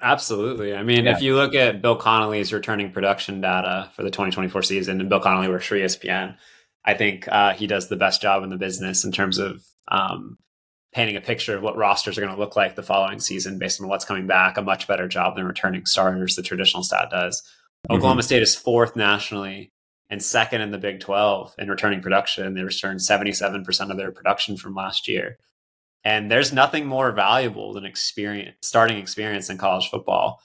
Absolutely. 0.00 0.74
I 0.74 0.82
mean, 0.82 1.04
yeah. 1.04 1.12
if 1.12 1.22
you 1.22 1.34
look 1.34 1.54
at 1.54 1.82
Bill 1.82 1.96
Connelly's 1.96 2.52
returning 2.52 2.90
production 2.90 3.40
data 3.40 3.90
for 3.94 4.02
the 4.02 4.10
2024 4.10 4.62
season, 4.62 5.00
and 5.00 5.08
Bill 5.10 5.20
Connelly 5.20 5.48
works 5.48 5.66
for 5.66 5.76
ESPN, 5.76 6.36
I 6.84 6.94
think 6.94 7.28
uh, 7.28 7.52
he 7.52 7.66
does 7.66 7.88
the 7.88 7.96
best 7.96 8.22
job 8.22 8.42
in 8.42 8.50
the 8.50 8.56
business 8.56 9.04
in 9.04 9.12
terms 9.12 9.38
of 9.38 9.62
um, 9.88 10.38
painting 10.94 11.16
a 11.16 11.20
picture 11.20 11.56
of 11.56 11.62
what 11.62 11.76
rosters 11.76 12.16
are 12.16 12.22
going 12.22 12.32
to 12.32 12.40
look 12.40 12.56
like 12.56 12.76
the 12.76 12.82
following 12.82 13.20
season 13.20 13.58
based 13.58 13.80
on 13.80 13.88
what's 13.88 14.04
coming 14.04 14.26
back. 14.26 14.56
A 14.56 14.62
much 14.62 14.86
better 14.86 15.08
job 15.08 15.36
than 15.36 15.44
returning 15.44 15.84
starters, 15.84 16.36
the 16.36 16.42
traditional 16.42 16.82
stat 16.82 17.10
does. 17.10 17.42
Mm-hmm. 17.42 17.96
Oklahoma 17.96 18.22
State 18.22 18.42
is 18.42 18.54
fourth 18.54 18.96
nationally 18.96 19.72
and 20.08 20.22
second 20.22 20.60
in 20.60 20.70
the 20.70 20.78
Big 20.78 21.00
12 21.00 21.54
in 21.58 21.68
returning 21.68 22.00
production. 22.00 22.54
They 22.54 22.62
returned 22.62 23.00
77% 23.00 23.90
of 23.90 23.96
their 23.96 24.12
production 24.12 24.56
from 24.56 24.74
last 24.74 25.08
year. 25.08 25.38
And 26.04 26.30
there's 26.30 26.52
nothing 26.52 26.86
more 26.86 27.12
valuable 27.12 27.72
than 27.72 27.84
experience, 27.84 28.56
starting 28.62 28.98
experience 28.98 29.48
in 29.48 29.56
college 29.56 29.88
football. 29.88 30.42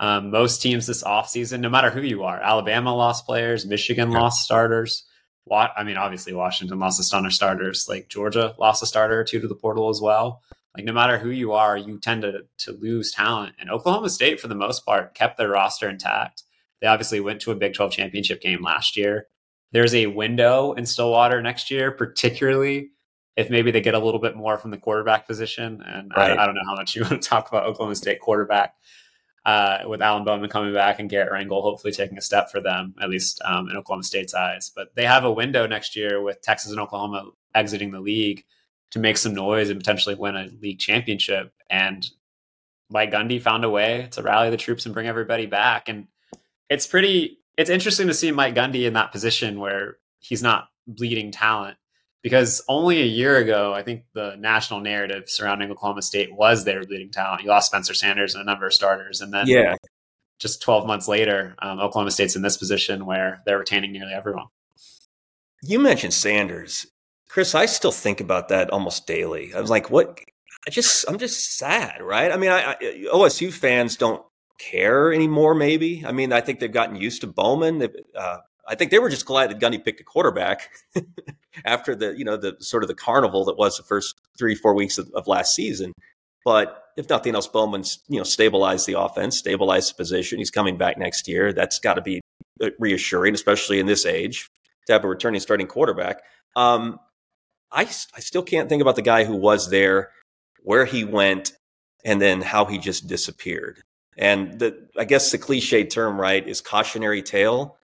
Um, 0.00 0.30
most 0.30 0.62
teams 0.62 0.86
this 0.86 1.04
offseason, 1.04 1.60
no 1.60 1.68
matter 1.68 1.90
who 1.90 2.00
you 2.00 2.24
are, 2.24 2.40
Alabama 2.40 2.94
lost 2.94 3.26
players, 3.26 3.66
Michigan 3.66 4.10
yeah. 4.10 4.20
lost 4.20 4.44
starters. 4.44 5.04
I 5.50 5.84
mean, 5.84 5.96
obviously 5.96 6.32
Washington 6.32 6.78
lost 6.78 7.04
a 7.04 7.08
ton 7.08 7.26
of 7.26 7.32
starters. 7.32 7.86
Like 7.88 8.08
Georgia 8.08 8.54
lost 8.58 8.82
a 8.82 8.86
starter 8.86 9.20
or 9.20 9.24
two 9.24 9.40
to 9.40 9.48
the 9.48 9.54
portal 9.54 9.90
as 9.90 10.00
well. 10.00 10.40
Like 10.74 10.84
no 10.84 10.92
matter 10.92 11.18
who 11.18 11.30
you 11.30 11.52
are, 11.52 11.76
you 11.76 11.98
tend 11.98 12.22
to 12.22 12.44
to 12.58 12.72
lose 12.72 13.12
talent. 13.12 13.54
And 13.60 13.70
Oklahoma 13.70 14.08
State, 14.08 14.40
for 14.40 14.48
the 14.48 14.54
most 14.54 14.86
part, 14.86 15.14
kept 15.14 15.36
their 15.36 15.50
roster 15.50 15.88
intact. 15.88 16.44
They 16.80 16.86
obviously 16.86 17.20
went 17.20 17.40
to 17.42 17.50
a 17.50 17.56
Big 17.56 17.74
12 17.74 17.92
championship 17.92 18.40
game 18.40 18.62
last 18.62 18.96
year. 18.96 19.26
There's 19.72 19.94
a 19.94 20.06
window 20.06 20.72
in 20.72 20.86
Stillwater 20.86 21.42
next 21.42 21.70
year, 21.70 21.90
particularly 21.90 22.90
if 23.36 23.50
maybe 23.50 23.70
they 23.70 23.80
get 23.80 23.94
a 23.94 23.98
little 23.98 24.20
bit 24.20 24.36
more 24.36 24.58
from 24.58 24.70
the 24.70 24.76
quarterback 24.76 25.26
position. 25.26 25.82
And 25.86 26.12
right. 26.16 26.38
I, 26.38 26.42
I, 26.42 26.46
don't 26.46 26.54
know 26.54 26.66
how 26.66 26.74
much 26.74 26.94
you 26.94 27.02
want 27.10 27.22
to 27.22 27.28
talk 27.28 27.48
about 27.48 27.64
Oklahoma 27.64 27.94
State 27.94 28.20
quarterback 28.20 28.74
uh, 29.44 29.78
with 29.86 30.02
Alan 30.02 30.24
Bowman 30.24 30.50
coming 30.50 30.72
back 30.72 30.98
and 30.98 31.08
Garrett 31.08 31.32
Rangel 31.32 31.62
hopefully 31.62 31.92
taking 31.92 32.18
a 32.18 32.22
step 32.22 32.50
for 32.50 32.60
them, 32.60 32.94
at 33.00 33.08
least 33.08 33.40
um, 33.44 33.68
in 33.68 33.76
Oklahoma 33.76 34.04
State's 34.04 34.34
eyes. 34.34 34.70
But 34.74 34.94
they 34.94 35.06
have 35.06 35.24
a 35.24 35.32
window 35.32 35.66
next 35.66 35.96
year 35.96 36.22
with 36.22 36.42
Texas 36.42 36.70
and 36.70 36.80
Oklahoma 36.80 37.30
exiting 37.54 37.90
the 37.90 38.00
league 38.00 38.44
to 38.90 38.98
make 38.98 39.16
some 39.16 39.34
noise 39.34 39.70
and 39.70 39.80
potentially 39.80 40.14
win 40.14 40.36
a 40.36 40.50
league 40.60 40.78
championship. 40.78 41.52
And 41.70 42.06
Mike 42.90 43.10
Gundy 43.10 43.40
found 43.40 43.64
a 43.64 43.70
way 43.70 44.08
to 44.12 44.22
rally 44.22 44.50
the 44.50 44.58
troops 44.58 44.84
and 44.84 44.94
bring 44.94 45.06
everybody 45.06 45.46
back. 45.46 45.88
And 45.88 46.08
it's 46.68 46.86
pretty, 46.86 47.38
it's 47.56 47.70
interesting 47.70 48.06
to 48.08 48.14
see 48.14 48.30
Mike 48.30 48.54
Gundy 48.54 48.86
in 48.86 48.92
that 48.92 49.10
position 49.10 49.58
where 49.58 49.96
he's 50.20 50.42
not 50.42 50.68
bleeding 50.86 51.32
talent 51.32 51.78
because 52.22 52.62
only 52.68 53.00
a 53.02 53.06
year 53.06 53.36
ago, 53.36 53.74
I 53.74 53.82
think 53.82 54.04
the 54.14 54.36
national 54.38 54.80
narrative 54.80 55.24
surrounding 55.28 55.70
Oklahoma 55.70 56.02
State 56.02 56.32
was 56.32 56.64
their 56.64 56.82
leading 56.82 57.10
talent. 57.10 57.42
You 57.42 57.48
lost 57.48 57.66
Spencer 57.66 57.94
Sanders 57.94 58.34
and 58.34 58.42
a 58.42 58.46
number 58.46 58.66
of 58.66 58.72
starters, 58.72 59.20
and 59.20 59.32
then 59.32 59.46
yeah, 59.46 59.74
just 60.38 60.62
12 60.62 60.86
months 60.86 61.08
later, 61.08 61.54
um, 61.60 61.78
Oklahoma 61.78 62.10
State's 62.10 62.36
in 62.36 62.42
this 62.42 62.56
position 62.56 63.06
where 63.06 63.42
they're 63.46 63.58
retaining 63.58 63.92
nearly 63.92 64.12
everyone. 64.12 64.46
You 65.62 65.78
mentioned 65.78 66.14
Sanders, 66.14 66.86
Chris. 67.28 67.54
I 67.54 67.66
still 67.66 67.92
think 67.92 68.20
about 68.20 68.48
that 68.48 68.70
almost 68.70 69.06
daily. 69.06 69.54
I 69.54 69.60
was 69.60 69.70
like, 69.70 69.90
what? 69.90 70.18
I 70.66 70.70
just, 70.70 71.04
I'm 71.08 71.18
just 71.18 71.56
sad, 71.56 72.02
right? 72.02 72.32
I 72.32 72.36
mean, 72.36 72.50
I, 72.50 72.72
I 72.72 73.04
OSU 73.12 73.52
fans 73.52 73.96
don't 73.96 74.22
care 74.58 75.12
anymore. 75.12 75.54
Maybe. 75.54 76.04
I 76.04 76.12
mean, 76.12 76.32
I 76.32 76.40
think 76.40 76.58
they've 76.58 76.72
gotten 76.72 76.96
used 76.96 77.20
to 77.20 77.26
Bowman. 77.28 77.88
Uh, 78.16 78.38
I 78.72 78.74
think 78.74 78.90
they 78.90 78.98
were 78.98 79.10
just 79.10 79.26
glad 79.26 79.50
that 79.50 79.60
Gundy 79.60 79.84
picked 79.84 80.00
a 80.00 80.04
quarterback 80.04 80.70
after 81.66 81.94
the 81.94 82.16
you 82.16 82.24
know 82.24 82.38
the 82.38 82.56
sort 82.60 82.82
of 82.82 82.88
the 82.88 82.94
carnival 82.94 83.44
that 83.44 83.58
was 83.58 83.76
the 83.76 83.82
first 83.82 84.18
three 84.38 84.54
four 84.54 84.74
weeks 84.74 84.96
of, 84.96 85.10
of, 85.10 85.26
last 85.26 85.54
season. 85.54 85.92
But 86.42 86.82
if 86.96 87.10
nothing 87.10 87.34
else, 87.34 87.46
Bowman's 87.46 87.98
you 88.08 88.16
know 88.16 88.24
stabilized 88.24 88.86
the 88.86 88.98
offense, 88.98 89.36
stabilized 89.36 89.90
the 89.90 89.96
position. 89.96 90.38
He's 90.38 90.50
coming 90.50 90.78
back 90.78 90.96
next 90.96 91.28
year. 91.28 91.52
That's 91.52 91.78
got 91.78 91.94
to 91.94 92.00
be 92.00 92.22
uh, 92.62 92.70
reassuring, 92.78 93.34
especially 93.34 93.78
in 93.78 93.84
this 93.84 94.06
age, 94.06 94.48
to 94.86 94.94
have 94.94 95.04
a 95.04 95.08
returning 95.08 95.42
starting 95.42 95.66
quarterback. 95.66 96.22
Um, 96.56 96.98
I 97.70 97.82
I 97.82 98.20
still 98.20 98.42
can't 98.42 98.70
think 98.70 98.80
about 98.80 98.96
the 98.96 99.02
guy 99.02 99.24
who 99.24 99.36
was 99.36 99.68
there, 99.68 100.12
where 100.62 100.86
he 100.86 101.04
went, 101.04 101.52
and 102.06 102.22
then 102.22 102.40
how 102.40 102.64
he 102.64 102.78
just 102.78 103.06
disappeared. 103.06 103.82
And 104.16 104.58
the 104.58 104.88
I 104.98 105.04
guess 105.04 105.30
the 105.30 105.36
cliche 105.36 105.84
term, 105.84 106.18
right, 106.18 106.48
is 106.48 106.62
cautionary 106.62 107.20
tale. 107.20 107.76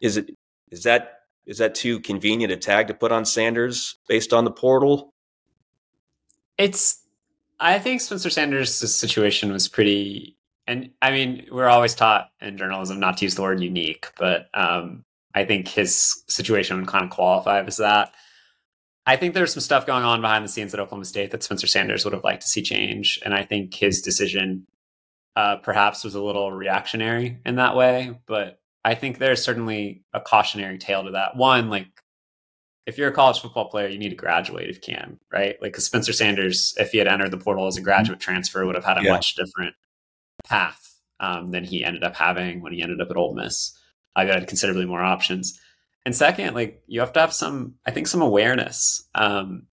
Is 0.00 0.16
it 0.16 0.30
is 0.70 0.82
that 0.82 1.20
is 1.46 1.58
that 1.58 1.74
too 1.74 2.00
convenient 2.00 2.52
a 2.52 2.56
tag 2.56 2.88
to 2.88 2.94
put 2.94 3.12
on 3.12 3.24
Sanders 3.24 3.96
based 4.08 4.32
on 4.32 4.44
the 4.44 4.50
portal? 4.50 5.12
It's 6.58 7.02
I 7.58 7.78
think 7.78 8.00
Spencer 8.00 8.30
Sanders' 8.30 8.74
situation 8.74 9.52
was 9.52 9.68
pretty 9.68 10.36
and 10.66 10.90
I 11.00 11.12
mean, 11.12 11.46
we're 11.50 11.68
always 11.68 11.94
taught 11.94 12.30
in 12.40 12.58
journalism 12.58 12.98
not 12.98 13.18
to 13.18 13.24
use 13.24 13.36
the 13.36 13.42
word 13.42 13.60
unique, 13.60 14.08
but 14.18 14.48
um, 14.52 15.04
I 15.34 15.44
think 15.44 15.68
his 15.68 16.24
situation 16.28 16.78
would 16.78 16.88
kind 16.88 17.04
of 17.04 17.10
qualify 17.10 17.62
as 17.62 17.76
that. 17.76 18.12
I 19.06 19.16
think 19.16 19.34
there's 19.34 19.52
some 19.52 19.60
stuff 19.60 19.86
going 19.86 20.02
on 20.02 20.20
behind 20.20 20.44
the 20.44 20.48
scenes 20.48 20.74
at 20.74 20.80
Oklahoma 20.80 21.04
State 21.04 21.30
that 21.30 21.44
Spencer 21.44 21.68
Sanders 21.68 22.04
would 22.04 22.14
have 22.14 22.24
liked 22.24 22.42
to 22.42 22.48
see 22.48 22.62
change. 22.62 23.20
And 23.24 23.32
I 23.32 23.44
think 23.44 23.72
his 23.72 24.02
decision 24.02 24.66
uh, 25.36 25.56
perhaps 25.56 26.02
was 26.02 26.16
a 26.16 26.22
little 26.22 26.50
reactionary 26.50 27.38
in 27.46 27.56
that 27.56 27.76
way. 27.76 28.18
But 28.26 28.58
I 28.86 28.94
think 28.94 29.18
there's 29.18 29.42
certainly 29.42 30.04
a 30.14 30.20
cautionary 30.20 30.78
tale 30.78 31.02
to 31.02 31.10
that. 31.10 31.36
One, 31.36 31.70
like 31.70 31.88
if 32.86 32.96
you're 32.96 33.08
a 33.08 33.12
college 33.12 33.40
football 33.40 33.68
player, 33.68 33.88
you 33.88 33.98
need 33.98 34.10
to 34.10 34.14
graduate 34.14 34.70
if 34.70 34.76
you 34.76 34.94
can, 34.94 35.18
right? 35.32 35.60
Like, 35.60 35.72
because 35.72 35.84
Spencer 35.84 36.12
Sanders, 36.12 36.72
if 36.78 36.92
he 36.92 36.98
had 36.98 37.08
entered 37.08 37.32
the 37.32 37.36
portal 37.36 37.66
as 37.66 37.76
a 37.76 37.80
graduate 37.80 38.20
transfer, 38.20 38.64
would 38.64 38.76
have 38.76 38.84
had 38.84 38.98
a 38.98 39.02
yeah. 39.02 39.10
much 39.10 39.34
different 39.34 39.74
path 40.44 41.00
um, 41.18 41.50
than 41.50 41.64
he 41.64 41.82
ended 41.82 42.04
up 42.04 42.14
having 42.14 42.62
when 42.62 42.72
he 42.72 42.80
ended 42.80 43.00
up 43.00 43.10
at 43.10 43.16
Ole 43.16 43.34
Miss. 43.34 43.76
I 44.14 44.24
had 44.24 44.46
considerably 44.46 44.86
more 44.86 45.02
options. 45.02 45.60
And 46.04 46.14
second, 46.14 46.54
like 46.54 46.80
you 46.86 47.00
have 47.00 47.12
to 47.14 47.20
have 47.20 47.32
some, 47.32 47.74
I 47.86 47.90
think, 47.90 48.06
some 48.06 48.22
awareness. 48.22 49.02
Um, 49.16 49.66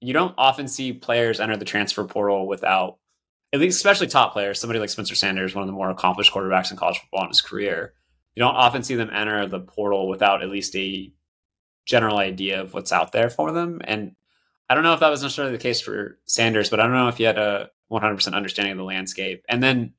you 0.00 0.12
don't 0.12 0.34
often 0.38 0.68
see 0.68 0.92
players 0.92 1.40
enter 1.40 1.56
the 1.56 1.64
transfer 1.64 2.04
portal 2.04 2.46
without, 2.46 2.98
at 3.52 3.58
least, 3.58 3.78
especially 3.78 4.06
top 4.06 4.32
players. 4.32 4.60
Somebody 4.60 4.78
like 4.78 4.90
Spencer 4.90 5.16
Sanders, 5.16 5.52
one 5.52 5.64
of 5.64 5.66
the 5.66 5.72
more 5.72 5.90
accomplished 5.90 6.32
quarterbacks 6.32 6.70
in 6.70 6.76
college 6.76 7.00
football 7.00 7.24
in 7.24 7.30
his 7.30 7.40
career 7.40 7.92
you 8.36 8.42
don't 8.42 8.54
often 8.54 8.82
see 8.82 8.94
them 8.94 9.10
enter 9.12 9.48
the 9.48 9.58
portal 9.58 10.08
without 10.08 10.42
at 10.42 10.50
least 10.50 10.76
a 10.76 11.10
general 11.86 12.18
idea 12.18 12.60
of 12.60 12.74
what's 12.74 12.92
out 12.92 13.10
there 13.12 13.30
for 13.30 13.50
them. 13.50 13.80
And 13.82 14.14
I 14.68 14.74
don't 14.74 14.84
know 14.84 14.92
if 14.92 15.00
that 15.00 15.08
was 15.08 15.22
necessarily 15.22 15.52
the 15.52 15.62
case 15.62 15.80
for 15.80 16.18
Sanders, 16.26 16.68
but 16.68 16.78
I 16.78 16.84
don't 16.84 16.92
know 16.92 17.08
if 17.08 17.16
he 17.16 17.24
had 17.24 17.38
a 17.38 17.70
100% 17.90 18.34
understanding 18.34 18.72
of 18.72 18.78
the 18.78 18.84
landscape. 18.84 19.44
And 19.48 19.62
then 19.62 19.94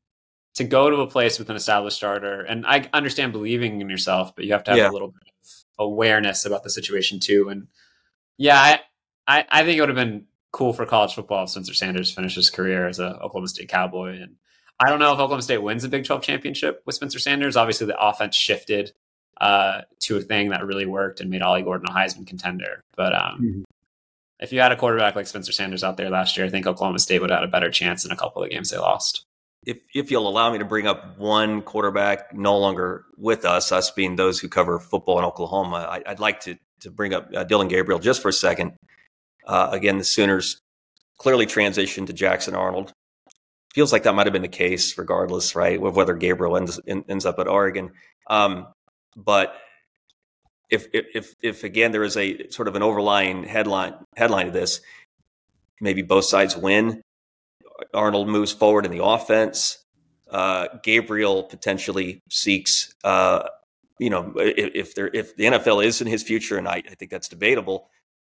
to 0.56 0.64
go 0.64 0.90
to 0.90 0.98
a 0.98 1.08
place 1.08 1.40
with 1.40 1.50
an 1.50 1.56
established 1.56 1.98
starter, 1.98 2.42
and 2.42 2.66
I 2.68 2.88
understand 2.94 3.32
believing 3.32 3.82
in 3.82 3.90
yourself, 3.90 4.36
but 4.36 4.46
you 4.46 4.54
have 4.54 4.64
to 4.66 4.72
have 4.72 4.78
yeah. 4.78 4.90
a 4.90 4.92
little 4.92 5.10
bit 5.10 5.24
of 5.24 5.86
awareness 5.86 6.46
about 6.46 6.64
the 6.64 6.70
situation 6.70 7.20
too. 7.20 7.50
And 7.50 7.68
yeah, 8.38 8.60
I, 8.60 8.80
I, 9.28 9.46
I 9.50 9.64
think 9.64 9.78
it 9.78 9.82
would 9.82 9.90
have 9.90 9.96
been 9.96 10.26
cool 10.52 10.74
for 10.74 10.86
college 10.86 11.16
football 11.16 11.44
if 11.44 11.52
Spencer 11.52 11.74
Sanders 11.74 12.14
finished 12.14 12.36
his 12.36 12.50
career 12.50 12.88
as 12.88 13.00
a 13.00 13.16
Oklahoma 13.16 13.48
State 13.48 13.70
Cowboy 13.70 14.22
and 14.22 14.36
I 14.80 14.90
don't 14.90 15.00
know 15.00 15.14
if 15.14 15.20
Oklahoma 15.20 15.42
State 15.42 15.64
wins 15.64 15.84
a 15.84 15.90
Big 15.90 16.06
12 16.06 16.22
championship 16.22 16.84
with 16.86 16.96
Spencer 16.96 17.20
Sanders. 17.20 17.58
Obviously, 17.58 17.88
the 17.88 18.00
offense 18.00 18.36
shifted 18.36 18.92
uh, 19.42 19.82
to 20.02 20.18
a 20.18 20.22
thing 20.22 20.50
that 20.50 20.66
really 20.66 20.86
worked 20.86 21.20
and 21.20 21.30
made 21.30 21.42
Ollie 21.42 21.64
Gordon 21.64 21.88
a 21.90 21.92
Heisman 21.92 22.28
contender. 22.28 22.82
But 22.96 23.14
um, 23.14 23.42
mm-hmm. 23.42 23.62
if 24.40 24.54
you 24.54 24.60
had 24.60 24.72
a 24.72 24.76
quarterback 24.76 25.16
like 25.16 25.28
Spencer 25.28 25.52
Sanders 25.52 25.84
out 25.84 25.98
there 25.98 26.10
last 26.10 26.38
year, 26.38 26.46
I 26.46 26.50
think 26.50 26.68
Oklahoma 26.68 27.00
State 27.00 27.22
would 27.22 27.32
have 27.32 27.40
had 27.40 27.50
a 27.50 27.52
better 27.52 27.72
chance 27.72 28.06
in 28.06 28.12
a 28.12 28.16
couple 28.16 28.42
of 28.42 28.50
the 28.50 28.54
games 28.54 28.70
they 28.70 28.78
lost. 28.78 29.26
If, 29.66 29.80
if 29.94 30.12
you'll 30.12 30.28
allow 30.28 30.52
me 30.52 30.60
to 30.60 30.66
bring 30.66 30.88
up 30.88 31.18
one 31.18 31.62
quarterback 31.62 32.34
no 32.34 32.58
longer 32.58 33.06
with 33.18 33.46
us, 33.46 33.72
us 33.72 33.92
being 33.92 34.16
those 34.16 34.40
who 34.40 34.48
cover 34.48 34.80
football 34.80 35.18
in 35.20 35.26
Oklahoma, 35.26 35.88
I, 35.90 36.10
would 36.10 36.20
like 36.20 36.40
to, 36.42 36.58
to 36.82 36.92
bring 36.92 37.14
up 37.14 37.30
uh, 37.36 37.44
Dillon 37.44 37.68
Gabriel 37.68 38.00
just 38.00 38.22
for 38.22 38.30
a 38.30 38.34
second. 38.34 38.74
Uh, 39.46 39.70
again, 39.72 39.98
the 39.98 40.04
Sooners 40.04 40.62
clearly 41.18 41.48
transitioned 41.48 42.08
to 42.08 42.14
Jackson 42.14 42.56
Arnold 42.56 42.94
feels 43.78 43.94
like 43.94 44.02
that 44.02 44.16
might 44.16 44.26
have 44.26 44.34
been 44.34 44.42
the 44.42 44.48
case, 44.48 44.98
regardless, 44.98 45.56
right, 45.56 45.80
of 45.80 45.96
whether 45.96 46.16
Gabriel 46.16 46.58
ends 46.58 46.80
ends 46.88 47.28
up 47.28 47.38
at 47.38 47.48
Oregon. 47.48 47.92
Um, 48.26 48.66
but 49.16 49.54
if, 50.72 50.88
if 50.94 51.36
if 51.44 51.64
again 51.64 51.92
there 51.92 52.04
is 52.04 52.18
a 52.18 52.50
sort 52.50 52.68
of 52.68 52.76
an 52.76 52.82
overlying 52.82 53.44
headline 53.44 53.94
headline 54.16 54.48
to 54.48 54.52
this, 54.52 54.82
maybe 55.80 56.02
both 56.02 56.26
sides 56.26 56.58
win. 56.58 57.04
Arnold 57.94 58.28
moves 58.28 58.52
forward 58.52 58.84
in 58.84 58.92
the 58.92 59.04
offense. 59.04 59.78
Uh, 60.28 60.70
Gabriel 60.82 61.44
potentially 61.44 62.24
seeks, 62.32 62.92
uh, 63.04 63.44
you 64.00 64.10
know, 64.10 64.34
if, 64.38 64.72
if 64.74 64.96
there 64.96 65.12
if 65.14 65.36
the 65.36 65.44
NFL 65.44 65.86
is 65.86 66.02
in 66.02 66.08
his 66.08 66.24
future, 66.24 66.58
and 66.58 66.68
I, 66.68 66.82
I 66.90 66.96
think 66.96 67.12
that's 67.12 67.30
debatable. 67.30 67.92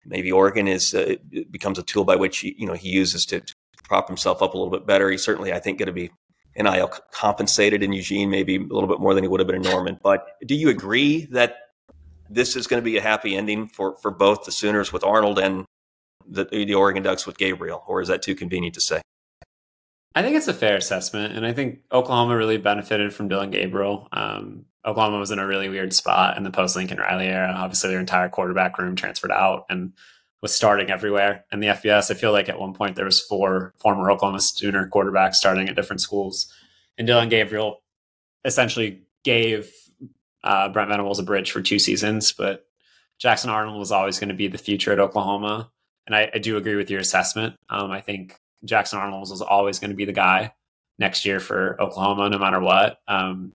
Maybe 0.06 0.32
Oregon 0.32 0.68
is 0.68 0.94
uh, 0.94 1.16
becomes 1.50 1.80
a 1.80 1.84
tool 1.84 2.04
by 2.04 2.18
which 2.18 2.38
he, 2.38 2.56
you 2.60 2.68
know 2.68 2.74
he 2.74 2.90
uses 2.90 3.26
to, 3.26 3.40
to 3.40 3.56
prop 3.92 4.08
himself 4.08 4.42
up 4.42 4.54
a 4.54 4.58
little 4.58 4.72
bit 4.72 4.88
better. 4.88 5.12
He's 5.12 5.22
certainly, 5.22 5.52
I 5.52 5.60
think, 5.60 5.78
going 5.78 5.88
to 5.88 5.92
be 5.92 6.10
NIL 6.56 6.90
compensated 7.12 7.84
in 7.84 7.92
Eugene, 7.92 8.30
maybe 8.30 8.56
a 8.56 8.60
little 8.60 8.88
bit 8.88 9.02
more 9.02 9.14
than 9.14 9.22
he 9.22 9.28
would 9.28 9.42
have 9.42 9.48
been 9.48 9.58
in 9.58 9.64
Norman. 9.64 10.00
But 10.02 10.26
do 10.46 10.56
you 10.56 10.70
agree 10.70 11.26
that 11.32 11.58
this 12.30 12.56
is 12.56 12.68
going 12.68 12.82
to 12.82 12.86
be 12.86 12.96
a 12.96 13.02
happy 13.02 13.36
ending 13.36 13.68
for, 13.68 13.98
for 13.98 14.10
both 14.10 14.46
the 14.46 14.52
Sooners 14.54 14.94
with 14.94 15.04
Arnold 15.04 15.40
and 15.40 15.66
the, 16.26 16.46
the 16.46 16.74
Oregon 16.74 17.04
Ducks 17.04 17.28
with 17.28 17.38
Gabriel, 17.38 17.84
or 17.86 18.02
is 18.02 18.08
that 18.08 18.22
too 18.22 18.34
convenient 18.34 18.76
to 18.76 18.82
say? 18.82 19.02
I 20.16 20.22
think 20.22 20.38
it's 20.38 20.48
a 20.48 20.54
fair 20.54 20.78
assessment, 20.78 21.36
and 21.36 21.46
I 21.46 21.52
think 21.52 21.80
Oklahoma 21.92 22.38
really 22.38 22.58
benefited 22.58 23.14
from 23.14 23.28
Dillon 23.28 23.52
Gabriel. 23.52 24.08
Um, 24.14 24.68
Oklahoma 24.86 25.20
was 25.20 25.32
in 25.32 25.40
a 25.40 25.46
really 25.46 25.68
weird 25.68 25.92
spot 25.92 26.38
in 26.38 26.44
the 26.44 26.52
post 26.52 26.78
Lincoln 26.78 26.98
Riley 26.98 27.28
era. 27.28 27.54
Obviously, 27.54 27.90
their 27.90 28.00
entire 28.00 28.30
quarterback 28.30 28.78
room 28.78 28.96
transferred 28.96 29.34
out, 29.34 29.66
and 29.70 29.92
was 30.42 30.54
starting 30.54 30.90
everywhere 30.90 31.46
in 31.52 31.60
the 31.60 31.68
FBS. 31.68 32.10
I 32.10 32.16
feel 32.16 32.32
like 32.32 32.50
at 32.50 32.60
one 32.60 32.74
point 32.74 32.96
there 32.96 33.06
was 33.06 33.22
four 33.22 33.74
former 33.78 34.10
Oklahoma 34.12 34.40
Sooner 34.40 34.90
quarterbacks 34.90 35.36
starting 35.36 35.70
at 35.70 35.76
different 35.76 36.02
schools, 36.02 36.52
and 36.98 37.08
Dillon 37.08 37.30
Gabriel 37.30 37.82
essentially 38.44 39.02
gave 39.24 39.72
uh, 40.44 40.70
Brent 40.70 40.90
Venables 40.90 41.20
a 41.20 41.24
bridge 41.24 41.52
for 41.52 41.62
two 41.62 41.80
seasons. 41.80 42.32
But 42.32 42.66
Jackson 43.20 43.50
Arnold 43.50 43.78
was 43.78 43.92
always 43.92 44.20
going 44.20 44.30
to 44.30 44.36
be 44.36 44.48
the 44.48 44.58
future 44.58 44.92
at 44.92 45.00
Oklahoma, 45.00 45.72
and 46.08 46.16
I, 46.16 46.32
I 46.34 46.40
do 46.40 46.58
agree 46.58 46.76
with 46.76 46.90
your 46.90 47.00
assessment. 47.00 47.56
Um, 47.70 47.92
I 47.92 48.02
think 48.02 48.40
Jackson 48.66 49.00
Arnold 49.00 49.30
was 49.30 49.42
always 49.42 49.80
going 49.80 49.92
to 49.92 49.96
be 49.96 50.06
the 50.06 50.12
guy 50.12 50.54
next 50.98 51.26
year 51.26 51.40
for 51.40 51.82
Oklahoma, 51.82 52.30
no 52.30 52.38
matter 52.40 52.60
what. 52.60 53.00
Um, 53.08 53.54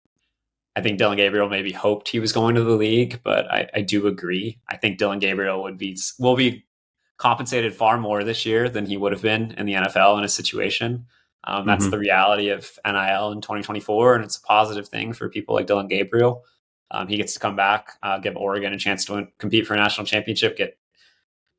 I 0.76 0.82
think 0.82 0.98
Dillon 0.98 1.16
Gabriel 1.16 1.48
maybe 1.48 1.72
hoped 1.72 2.08
he 2.08 2.20
was 2.20 2.32
going 2.32 2.54
to 2.54 2.62
the 2.62 2.76
league, 2.76 3.20
but 3.24 3.50
I, 3.50 3.68
I 3.74 3.80
do 3.80 4.06
agree. 4.06 4.58
I 4.68 4.76
think 4.76 4.98
Dillon 4.98 5.18
Gabriel 5.18 5.62
would 5.62 5.78
be 5.78 5.96
will 6.18 6.36
be 6.36 6.66
compensated 7.18 7.74
far 7.74 7.98
more 7.98 8.24
this 8.24 8.44
year 8.44 8.68
than 8.68 8.86
he 8.86 8.96
would 8.96 9.12
have 9.12 9.22
been 9.22 9.52
in 9.52 9.66
the 9.66 9.74
NFL 9.74 10.18
in 10.18 10.24
a 10.24 10.28
situation. 10.28 11.06
Um, 11.44 11.66
that's 11.66 11.84
mm-hmm. 11.84 11.92
the 11.92 11.98
reality 11.98 12.48
of 12.48 12.78
NIL 12.84 13.32
in 13.32 13.40
2024, 13.40 14.16
and 14.16 14.24
it's 14.24 14.36
a 14.36 14.42
positive 14.42 14.88
thing 14.88 15.12
for 15.12 15.28
people 15.28 15.54
like 15.54 15.66
Dillon 15.66 15.86
Gabriel. 15.86 16.44
Um, 16.90 17.08
he 17.08 17.16
gets 17.16 17.34
to 17.34 17.40
come 17.40 17.56
back, 17.56 17.92
uh, 18.02 18.18
give 18.18 18.36
Oregon 18.36 18.72
a 18.72 18.78
chance 18.78 19.04
to 19.06 19.14
win, 19.14 19.28
compete 19.38 19.66
for 19.66 19.74
a 19.74 19.76
national 19.76 20.06
championship, 20.06 20.56
get 20.56 20.76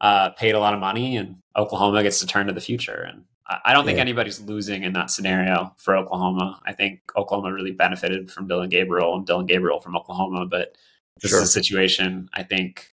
uh, 0.01 0.29
paid 0.31 0.55
a 0.55 0.59
lot 0.59 0.73
of 0.73 0.79
money, 0.79 1.17
and 1.17 1.37
Oklahoma 1.55 2.03
gets 2.03 2.19
to 2.19 2.27
turn 2.27 2.47
to 2.47 2.53
the 2.53 2.61
future. 2.61 3.07
And 3.09 3.23
I 3.63 3.73
don't 3.73 3.85
think 3.85 3.97
anybody's 3.97 4.41
losing 4.41 4.83
in 4.83 4.93
that 4.93 5.09
scenario 5.09 5.73
for 5.77 5.95
Oklahoma. 5.95 6.59
I 6.65 6.73
think 6.73 6.99
Oklahoma 7.15 7.53
really 7.53 7.71
benefited 7.71 8.29
from 8.29 8.47
Dillon 8.47 8.69
Gabriel 8.69 9.15
and 9.15 9.25
Dillon 9.25 9.45
Gabriel 9.45 9.79
from 9.79 9.95
Oklahoma, 9.95 10.45
but 10.45 10.75
this 11.21 11.31
sure. 11.31 11.41
is 11.41 11.49
a 11.49 11.51
situation, 11.51 12.29
I 12.33 12.43
think, 12.43 12.93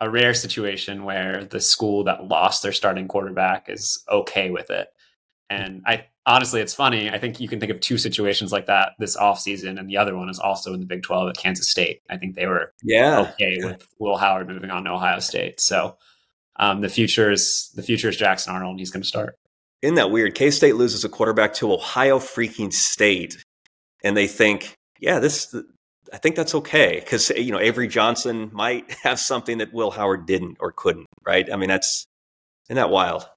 a 0.00 0.08
rare 0.08 0.34
situation 0.34 1.04
where 1.04 1.44
the 1.44 1.60
school 1.60 2.04
that 2.04 2.28
lost 2.28 2.62
their 2.62 2.72
starting 2.72 3.06
quarterback 3.06 3.68
is 3.68 4.02
okay 4.10 4.50
with 4.50 4.70
it. 4.70 4.88
And 5.50 5.82
I 5.86 6.06
honestly, 6.26 6.60
it's 6.60 6.74
funny. 6.74 7.10
I 7.10 7.18
think 7.18 7.40
you 7.40 7.48
can 7.48 7.60
think 7.60 7.72
of 7.72 7.80
two 7.80 7.98
situations 7.98 8.52
like 8.52 8.66
that 8.66 8.92
this 8.98 9.16
offseason, 9.16 9.78
and 9.78 9.88
the 9.88 9.96
other 9.96 10.16
one 10.16 10.28
is 10.28 10.38
also 10.38 10.72
in 10.72 10.80
the 10.80 10.86
Big 10.86 11.02
12 11.02 11.30
at 11.30 11.36
Kansas 11.36 11.68
State. 11.68 12.02
I 12.08 12.16
think 12.16 12.36
they 12.36 12.46
were 12.46 12.72
yeah. 12.82 13.20
okay 13.20 13.58
with 13.62 13.86
Will 13.98 14.16
Howard 14.16 14.48
moving 14.48 14.70
on 14.70 14.84
to 14.84 14.92
Ohio 14.92 15.18
State. 15.18 15.60
So 15.60 15.96
um, 16.56 16.80
the 16.80 16.88
future 16.88 17.30
is 17.30 17.70
the 17.74 17.82
future 17.82 18.08
is 18.08 18.16
Jackson 18.16 18.54
Arnold, 18.54 18.72
and 18.72 18.78
he's 18.78 18.90
going 18.90 19.02
to 19.02 19.08
start. 19.08 19.36
Isn't 19.82 19.96
that 19.96 20.10
weird? 20.10 20.34
K 20.34 20.50
State 20.50 20.76
loses 20.76 21.04
a 21.04 21.08
quarterback 21.08 21.54
to 21.54 21.72
Ohio 21.72 22.18
freaking 22.18 22.72
State, 22.72 23.42
and 24.04 24.16
they 24.16 24.26
think, 24.26 24.74
yeah, 25.00 25.18
this. 25.18 25.54
I 26.12 26.18
think 26.18 26.36
that's 26.36 26.54
okay 26.54 27.00
because 27.00 27.30
eh, 27.30 27.38
you 27.38 27.52
know 27.52 27.60
Avery 27.60 27.88
Johnson 27.88 28.50
might 28.52 28.90
have 29.02 29.18
something 29.18 29.58
that 29.58 29.72
Will 29.72 29.90
Howard 29.90 30.26
didn't 30.26 30.58
or 30.60 30.72
couldn't. 30.72 31.06
Right? 31.26 31.50
I 31.52 31.56
mean, 31.56 31.68
that's 31.68 32.06
isn't 32.66 32.76
that 32.76 32.90
wild? 32.90 33.28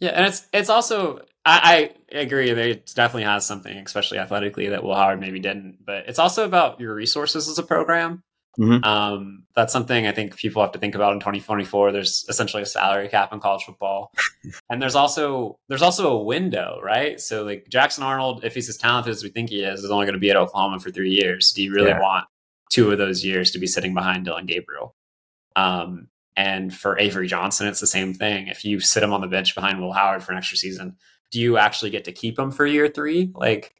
Yeah, 0.00 0.10
and 0.10 0.26
it's 0.26 0.46
it's 0.52 0.68
also 0.68 1.22
I, 1.44 1.92
I 2.12 2.18
agree. 2.18 2.50
It 2.50 2.92
definitely 2.94 3.24
has 3.24 3.46
something, 3.46 3.74
especially 3.78 4.18
athletically, 4.18 4.68
that 4.68 4.84
Will 4.84 4.94
Howard 4.94 5.20
maybe 5.20 5.40
didn't. 5.40 5.78
But 5.84 6.08
it's 6.08 6.18
also 6.18 6.44
about 6.44 6.80
your 6.80 6.94
resources 6.94 7.48
as 7.48 7.58
a 7.58 7.62
program. 7.62 8.22
Mm-hmm. 8.58 8.82
Um, 8.84 9.44
that's 9.54 9.72
something 9.72 10.06
I 10.06 10.12
think 10.12 10.36
people 10.36 10.62
have 10.62 10.72
to 10.72 10.78
think 10.78 10.94
about 10.94 11.12
in 11.12 11.20
2024. 11.20 11.92
There's 11.92 12.24
essentially 12.28 12.62
a 12.62 12.66
salary 12.66 13.08
cap 13.08 13.32
in 13.32 13.40
college 13.40 13.62
football, 13.62 14.12
and 14.70 14.82
there's 14.82 14.96
also 14.96 15.58
there's 15.68 15.82
also 15.82 16.16
a 16.16 16.22
window, 16.22 16.80
right? 16.82 17.20
So 17.20 17.44
like 17.44 17.66
Jackson 17.68 18.02
Arnold, 18.02 18.44
if 18.44 18.54
he's 18.54 18.68
as 18.68 18.76
talented 18.76 19.12
as 19.12 19.22
we 19.22 19.30
think 19.30 19.50
he 19.50 19.62
is, 19.62 19.84
is 19.84 19.90
only 19.90 20.06
going 20.06 20.14
to 20.14 20.20
be 20.20 20.30
at 20.30 20.36
Oklahoma 20.36 20.80
for 20.80 20.90
three 20.90 21.10
years. 21.10 21.52
Do 21.52 21.62
you 21.62 21.72
really 21.72 21.88
yeah. 21.90 22.00
want 22.00 22.26
two 22.70 22.90
of 22.90 22.98
those 22.98 23.24
years 23.24 23.50
to 23.52 23.58
be 23.58 23.66
sitting 23.66 23.94
behind 23.94 24.24
Dillon 24.24 24.46
Gabriel? 24.46 24.96
Um, 25.54 26.08
and 26.36 26.74
for 26.74 26.98
Avery 26.98 27.26
Johnson, 27.26 27.66
it's 27.66 27.80
the 27.80 27.86
same 27.86 28.14
thing. 28.14 28.46
If 28.46 28.64
you 28.64 28.80
sit 28.80 29.02
him 29.02 29.12
on 29.12 29.20
the 29.20 29.26
bench 29.26 29.54
behind 29.54 29.80
Will 29.80 29.92
Howard 29.92 30.22
for 30.22 30.32
an 30.32 30.38
extra 30.38 30.56
season, 30.56 30.96
do 31.30 31.40
you 31.40 31.58
actually 31.58 31.90
get 31.90 32.04
to 32.04 32.12
keep 32.12 32.38
him 32.38 32.50
for 32.50 32.64
year 32.64 32.88
three? 32.88 33.32
Like 33.34 33.74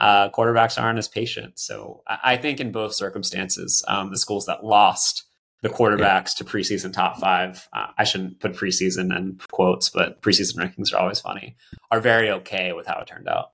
uh, 0.00 0.30
quarterbacks 0.30 0.80
aren't 0.80 0.98
as 0.98 1.08
patient. 1.08 1.58
So 1.58 2.02
I, 2.06 2.18
I 2.24 2.36
think 2.36 2.58
in 2.58 2.72
both 2.72 2.94
circumstances, 2.94 3.84
um, 3.86 4.10
the 4.10 4.18
schools 4.18 4.46
that 4.46 4.64
lost 4.64 5.24
the 5.62 5.68
quarterbacks 5.68 6.34
yeah. 6.34 6.38
to 6.38 6.44
preseason 6.44 6.92
top 6.92 7.18
five, 7.18 7.68
uh, 7.72 7.88
I 7.98 8.04
shouldn't 8.04 8.40
put 8.40 8.54
preseason 8.54 9.14
in 9.14 9.38
quotes, 9.52 9.90
but 9.90 10.22
preseason 10.22 10.56
rankings 10.56 10.94
are 10.94 10.98
always 10.98 11.20
funny, 11.20 11.56
are 11.90 12.00
very 12.00 12.30
okay 12.30 12.72
with 12.72 12.86
how 12.86 12.98
it 13.00 13.06
turned 13.06 13.28
out. 13.28 13.50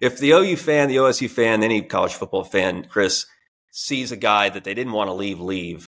If 0.00 0.18
the 0.18 0.32
OU 0.32 0.56
fan, 0.56 0.88
the 0.88 0.96
OSU 0.96 1.30
fan, 1.30 1.62
any 1.62 1.82
college 1.82 2.14
football 2.14 2.44
fan, 2.44 2.86
Chris, 2.88 3.26
sees 3.70 4.10
a 4.10 4.16
guy 4.16 4.48
that 4.48 4.64
they 4.64 4.74
didn't 4.74 4.92
want 4.92 5.08
to 5.08 5.14
leave, 5.14 5.40
leave, 5.40 5.86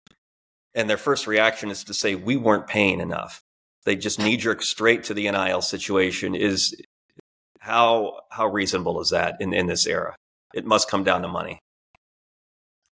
and 0.74 0.88
their 0.88 0.96
first 0.98 1.26
reaction 1.26 1.70
is 1.70 1.84
to 1.84 1.94
say, 1.94 2.14
we 2.14 2.36
weren't 2.36 2.66
paying 2.66 3.00
enough. 3.00 3.42
They 3.84 3.96
just 3.96 4.18
knee 4.18 4.36
jerk 4.36 4.62
straight 4.62 5.04
to 5.04 5.14
the 5.14 5.30
NIL 5.30 5.62
situation 5.62 6.34
is 6.34 6.78
how 7.68 8.20
how 8.30 8.46
reasonable 8.46 9.00
is 9.00 9.10
that 9.10 9.36
in, 9.40 9.52
in 9.52 9.66
this 9.66 9.86
era? 9.86 10.16
It 10.54 10.64
must 10.64 10.90
come 10.90 11.04
down 11.04 11.22
to 11.22 11.28
money. 11.28 11.58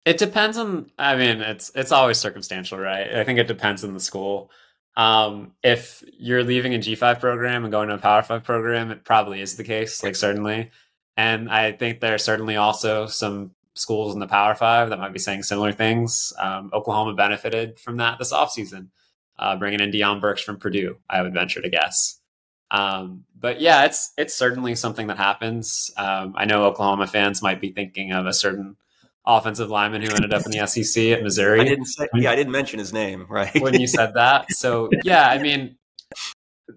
It 0.05 0.19
depends 0.19 0.59
on. 0.59 0.91
I 0.99 1.17
mean, 1.17 1.41
it's 1.41 1.71
it's 1.75 1.93
always 1.93 2.19
circumstantial, 2.19 2.79
right? 2.79 3.15
I 3.15 3.25
think 3.25 3.39
it 3.39 3.47
depends 3.47 3.85
on 3.85 3.95
the 3.95 4.01
school. 4.01 4.51
Um, 4.97 5.53
if 5.63 6.05
you're 6.19 6.45
leaving 6.45 6.75
a 6.75 6.79
G5 6.79 7.21
program 7.21 7.65
and 7.65 7.73
going 7.73 7.89
to 7.89 7.95
a 7.95 7.99
Power 7.99 8.23
Five 8.23 8.45
program, 8.45 8.91
it 8.91 9.05
probably 9.05 9.41
is 9.41 9.57
the 9.57 9.65
case, 9.65 10.03
like 10.03 10.17
certainly. 10.17 10.71
And 11.17 11.49
I 11.49 11.73
think 11.73 12.01
there 12.01 12.15
are 12.15 12.19
certainly 12.19 12.57
also 12.57 13.07
some 13.07 13.53
schools 13.75 14.15
in 14.15 14.21
the 14.21 14.27
Power 14.27 14.55
Five 14.55 14.91
that 14.91 14.99
might 14.99 15.13
be 15.13 15.19
saying 15.19 15.45
similar 15.45 15.73
things. 15.73 16.33
Um, 16.39 16.71
Oklahoma 16.73 17.15
benefited 17.15 17.79
from 17.79 17.97
that 17.99 18.19
this 18.19 18.33
offseason, 18.33 18.89
uh, 19.39 19.57
bringing 19.57 19.81
in 19.81 19.91
Deion 19.91 20.21
Burks 20.21 20.43
from 20.43 20.59
Purdue, 20.59 20.97
I 21.09 21.23
would 21.23 21.35
venture 21.35 21.63
to 21.63 21.69
guess. 21.69 22.21
Um, 22.75 23.25
but 23.39 23.61
yeah, 23.61 23.85
it's 23.85 24.13
it's 24.19 24.35
certainly 24.35 24.75
something 24.75 25.07
that 25.07 25.17
happens. 25.17 25.93
Um, 25.97 26.35
I 26.37 26.45
know 26.45 26.65
Oklahoma 26.65 27.07
fans 27.07 27.41
might 27.41 27.61
be 27.61 27.71
thinking 27.71 28.13
of 28.13 28.27
a 28.27 28.33
certain 28.33 28.77
offensive 29.25 29.71
lineman 29.71 30.03
who 30.03 30.13
ended 30.13 30.33
up 30.35 30.45
in 30.45 30.51
the 30.51 30.67
SEC 30.67 31.05
at 31.07 31.23
Missouri. 31.23 31.61
I 31.61 31.65
didn't 31.65 31.87
say, 31.87 32.09
yeah, 32.15 32.33
I 32.33 32.37
didn't 32.37 32.53
mention 32.53 32.81
his 32.81 32.93
name, 32.93 33.27
right? 33.31 33.55
when 33.61 33.81
you 33.81 33.87
said 33.87 34.15
that. 34.15 34.51
So 34.51 34.91
yeah, 35.05 35.29
I 35.29 35.39
mean, 35.39 35.77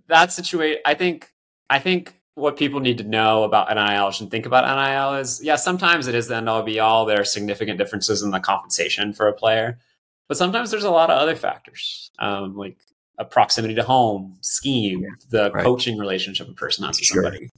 that 0.08 0.32
situation. 0.32 0.82
I 0.86 0.94
think 0.94 1.32
I 1.70 1.80
think 1.80 2.14
what 2.36 2.58
people 2.58 2.80
need 2.80 3.00
to 3.00 3.04
know 3.04 3.44
about 3.44 3.68
NIL 3.74 4.12
and 4.20 4.30
think 4.30 4.46
about 4.46 4.66
NIL 4.66 5.20
is 5.20 5.42
yeah, 5.44 5.56
sometimes 5.56 6.08
it 6.08 6.14
is 6.14 6.28
the 6.28 6.36
end 6.36 6.48
all 6.48 6.62
be 6.62 6.80
all. 6.80 7.06
There 7.06 7.20
are 7.20 7.26
significant 7.26 7.80
differences 7.80 8.22
in 8.22 8.30
the 8.30 8.40
compensation 8.40 9.14
for 9.14 9.28
a 9.28 9.34
player, 9.34 9.80
but 10.28 10.38
sometimes 10.38 10.70
there's 10.70 10.84
a 10.84 10.92
lot 10.92 11.10
of 11.10 11.18
other 11.18 11.36
factors, 11.36 12.12
um, 12.20 12.56
like 12.56 12.78
a 13.18 13.26
proximity 13.26 13.76
to 13.76 13.84
home, 13.84 14.38
scheme, 14.42 15.06
the 15.30 15.52
right. 15.52 15.64
coaching 15.64 15.98
relationship 15.98 16.48
a 16.50 16.54
person 16.54 16.86
has 16.86 16.98
with 16.98 17.06
sure. 17.06 17.24
somebody. 17.24 17.50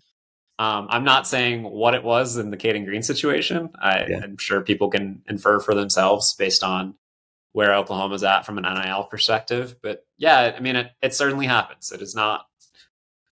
Um, 0.57 0.87
I'm 0.89 1.05
not 1.05 1.25
saying 1.25 1.63
what 1.63 1.93
it 1.93 2.03
was 2.03 2.37
in 2.37 2.51
the 2.51 2.57
Cayden 2.57 2.85
Green 2.85 3.01
situation. 3.01 3.69
I, 3.81 3.99
am 3.99 4.37
sure 4.37 4.61
people 4.61 4.89
can 4.89 5.21
infer 5.27 5.59
for 5.59 5.73
themselves 5.73 6.33
based 6.33 6.63
on 6.63 6.95
where 7.53 7.73
Oklahoma's 7.73 8.23
at 8.23 8.45
from 8.45 8.57
an 8.57 8.63
NIL 8.63 9.05
perspective. 9.05 9.75
But 9.81 10.05
yeah, 10.17 10.53
I 10.55 10.59
mean, 10.59 10.75
it, 10.75 10.91
it 11.01 11.13
certainly 11.13 11.45
happens. 11.45 11.91
It 11.91 12.01
is 12.01 12.13
not 12.13 12.45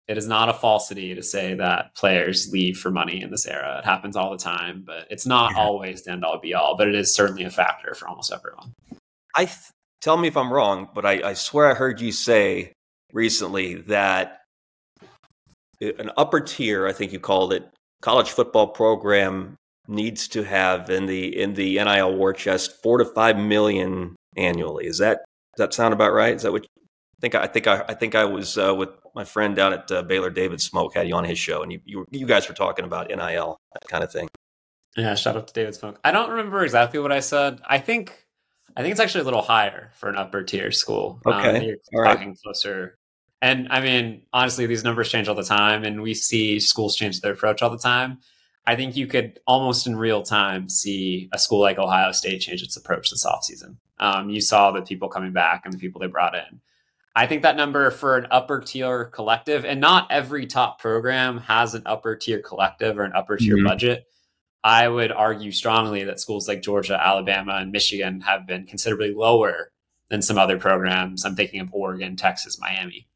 it 0.08 0.18
is 0.18 0.26
not 0.26 0.48
a 0.48 0.52
falsity 0.52 1.14
to 1.14 1.22
say 1.22 1.54
that 1.54 1.94
players 1.94 2.50
leave 2.52 2.76
for 2.76 2.90
money 2.90 3.22
in 3.22 3.30
this 3.30 3.46
era. 3.46 3.78
It 3.78 3.85
happens 3.85 4.16
all 4.16 4.32
the 4.32 4.37
time, 4.37 4.82
but 4.85 5.06
it's 5.11 5.26
not 5.26 5.52
yeah. 5.52 5.62
always 5.62 6.02
the 6.02 6.11
end 6.11 6.24
all 6.24 6.38
be 6.40 6.54
all. 6.54 6.76
But 6.76 6.88
it 6.88 6.94
is 6.96 7.14
certainly 7.14 7.44
a 7.44 7.50
factor 7.50 7.94
for 7.94 8.08
almost 8.08 8.32
everyone. 8.32 8.74
I 9.37 9.44
th- 9.44 9.58
tell 10.03 10.17
me 10.17 10.29
if 10.29 10.37
I'm 10.37 10.53
wrong, 10.53 10.88
but 10.95 11.07
I, 11.07 11.31
I 11.31 11.33
swear 11.35 11.71
I 11.71 11.75
heard 11.75 12.01
you 12.01 12.12
say 12.12 12.73
recently 13.12 13.77
that 13.83 14.41
an 15.81 16.11
upper 16.17 16.41
tier, 16.41 16.87
I 16.87 16.93
think 16.93 17.12
you 17.12 17.19
called 17.19 17.53
it, 17.53 17.69
college 18.03 18.31
football 18.31 18.69
program 18.69 19.57
needs 19.88 20.29
to 20.29 20.43
have 20.45 20.91
in 20.91 21.07
the 21.07 21.41
in 21.41 21.55
the 21.55 21.75
NIL 21.75 22.15
war 22.15 22.33
chest 22.33 22.83
four 22.83 22.99
to 22.99 23.05
five 23.05 23.37
million 23.37 24.15
annually. 24.37 24.87
Is 24.87 24.99
that 24.99 25.25
does 25.57 25.67
that 25.67 25.75
sound 25.75 25.95
about 25.95 26.12
right? 26.12 26.35
Is 26.35 26.43
that 26.43 26.53
what 26.53 26.65
I 26.65 27.21
think? 27.21 27.35
I 27.35 27.47
think 27.47 27.67
I, 27.67 27.85
I 27.88 27.95
think 27.95 28.15
I 28.15 28.25
was 28.25 28.59
uh, 28.59 28.75
with 28.75 28.91
my 29.15 29.25
friend 29.25 29.57
down 29.57 29.73
at 29.73 29.91
uh, 29.91 30.03
Baylor, 30.03 30.31
David 30.31 30.61
Smoak, 30.61 30.95
had 30.95 31.09
you 31.09 31.15
on 31.15 31.25
his 31.25 31.38
show, 31.38 31.62
and 31.62 31.73
you, 31.73 31.81
you 31.85 32.07
you 32.11 32.27
guys 32.27 32.49
were 32.49 32.55
talking 32.55 32.85
about 32.85 33.09
NIL 33.09 33.59
that 33.73 33.88
kind 33.88 34.05
of 34.05 34.12
thing. 34.12 34.29
Yeah, 34.97 35.15
shout 35.15 35.37
out 35.37 35.49
to 35.49 35.55
David 35.55 35.75
Smoak. 35.75 35.97
I 36.05 36.12
don't 36.12 36.31
remember 36.31 36.62
exactly 36.65 37.01
what 37.01 37.12
I 37.12 37.21
said. 37.21 37.61
I 37.67 37.79
think 37.79 38.25
I 38.76 38.82
think 38.82 38.92
it's 38.92 39.00
actually 39.00 39.22
a 39.22 39.24
little 39.24 39.42
higher 39.42 39.90
for 39.94 40.08
an 40.08 40.16
upper 40.16 40.42
tier 40.42 40.70
school. 40.70 41.20
Um, 41.26 41.32
okay, 41.35 41.56
um, 41.58 41.62
you're 41.62 42.04
talking 42.04 42.28
right. 42.28 42.38
closer. 42.42 42.98
And 43.40 43.68
I 43.70 43.80
mean, 43.80 44.22
honestly, 44.32 44.66
these 44.66 44.85
numbers 44.85 45.08
change 45.08 45.28
all 45.28 45.35
the 45.35 45.42
time, 45.42 45.85
and 45.85 46.00
we 46.00 46.14
see 46.14 46.61
schools 46.61 46.96
change 46.96 47.20
their 47.20 47.32
approach 47.32 47.61
all 47.61 47.70
the 47.70 47.78
time. 47.78 48.18
I 48.66 48.76
think 48.76 48.96
you 48.96 49.08
could 49.08 49.40
almost 49.46 49.87
in 49.87 49.96
real 49.96 50.22
time 50.22 50.68
see 50.68 51.28
a 51.32 51.38
school 51.38 51.61
like 51.61 51.78
Ohio 51.78 52.12
State 52.12 52.40
change 52.40 52.62
its 52.62 52.76
approach 52.76 53.11
this 53.11 53.26
offseason. 53.26 53.76
Um, 53.98 54.30
you 54.30 54.40
saw 54.40 54.70
the 54.70 54.82
people 54.82 55.08
coming 55.08 55.32
back 55.32 55.62
and 55.64 55.74
the 55.74 55.78
people 55.78 56.00
they 56.00 56.06
brought 56.06 56.37
in. 56.37 56.61
I 57.14 57.26
think 57.26 57.42
that 57.42 57.56
number 57.56 57.90
for 57.90 58.16
an 58.16 58.26
upper 58.30 58.61
tier 58.61 59.06
collective, 59.06 59.64
and 59.64 59.80
not 59.80 60.11
every 60.11 60.46
top 60.46 60.80
program 60.80 61.38
has 61.38 61.74
an 61.74 61.82
upper 61.85 62.16
tier 62.16 62.40
collective 62.40 62.98
or 62.98 63.02
an 63.02 63.12
upper 63.14 63.37
tier 63.37 63.56
mm-hmm. 63.56 63.66
budget. 63.66 64.06
I 64.64 64.88
would 64.88 65.11
argue 65.11 65.51
strongly 65.51 66.05
that 66.05 66.20
schools 66.20 66.46
like 66.46 66.62
Georgia, 66.62 67.01
Alabama, 67.01 67.55
and 67.55 67.72
Michigan 67.72 68.20
have 68.20 68.46
been 68.46 68.66
considerably 68.66 69.12
lower 69.12 69.72
than 70.09 70.22
some 70.22 70.38
other 70.38 70.59
programs. 70.59 71.25
I'm 71.25 71.35
thinking 71.35 71.61
of 71.61 71.72
Oregon, 71.72 72.16
Texas, 72.16 72.61
Miami, 72.61 73.09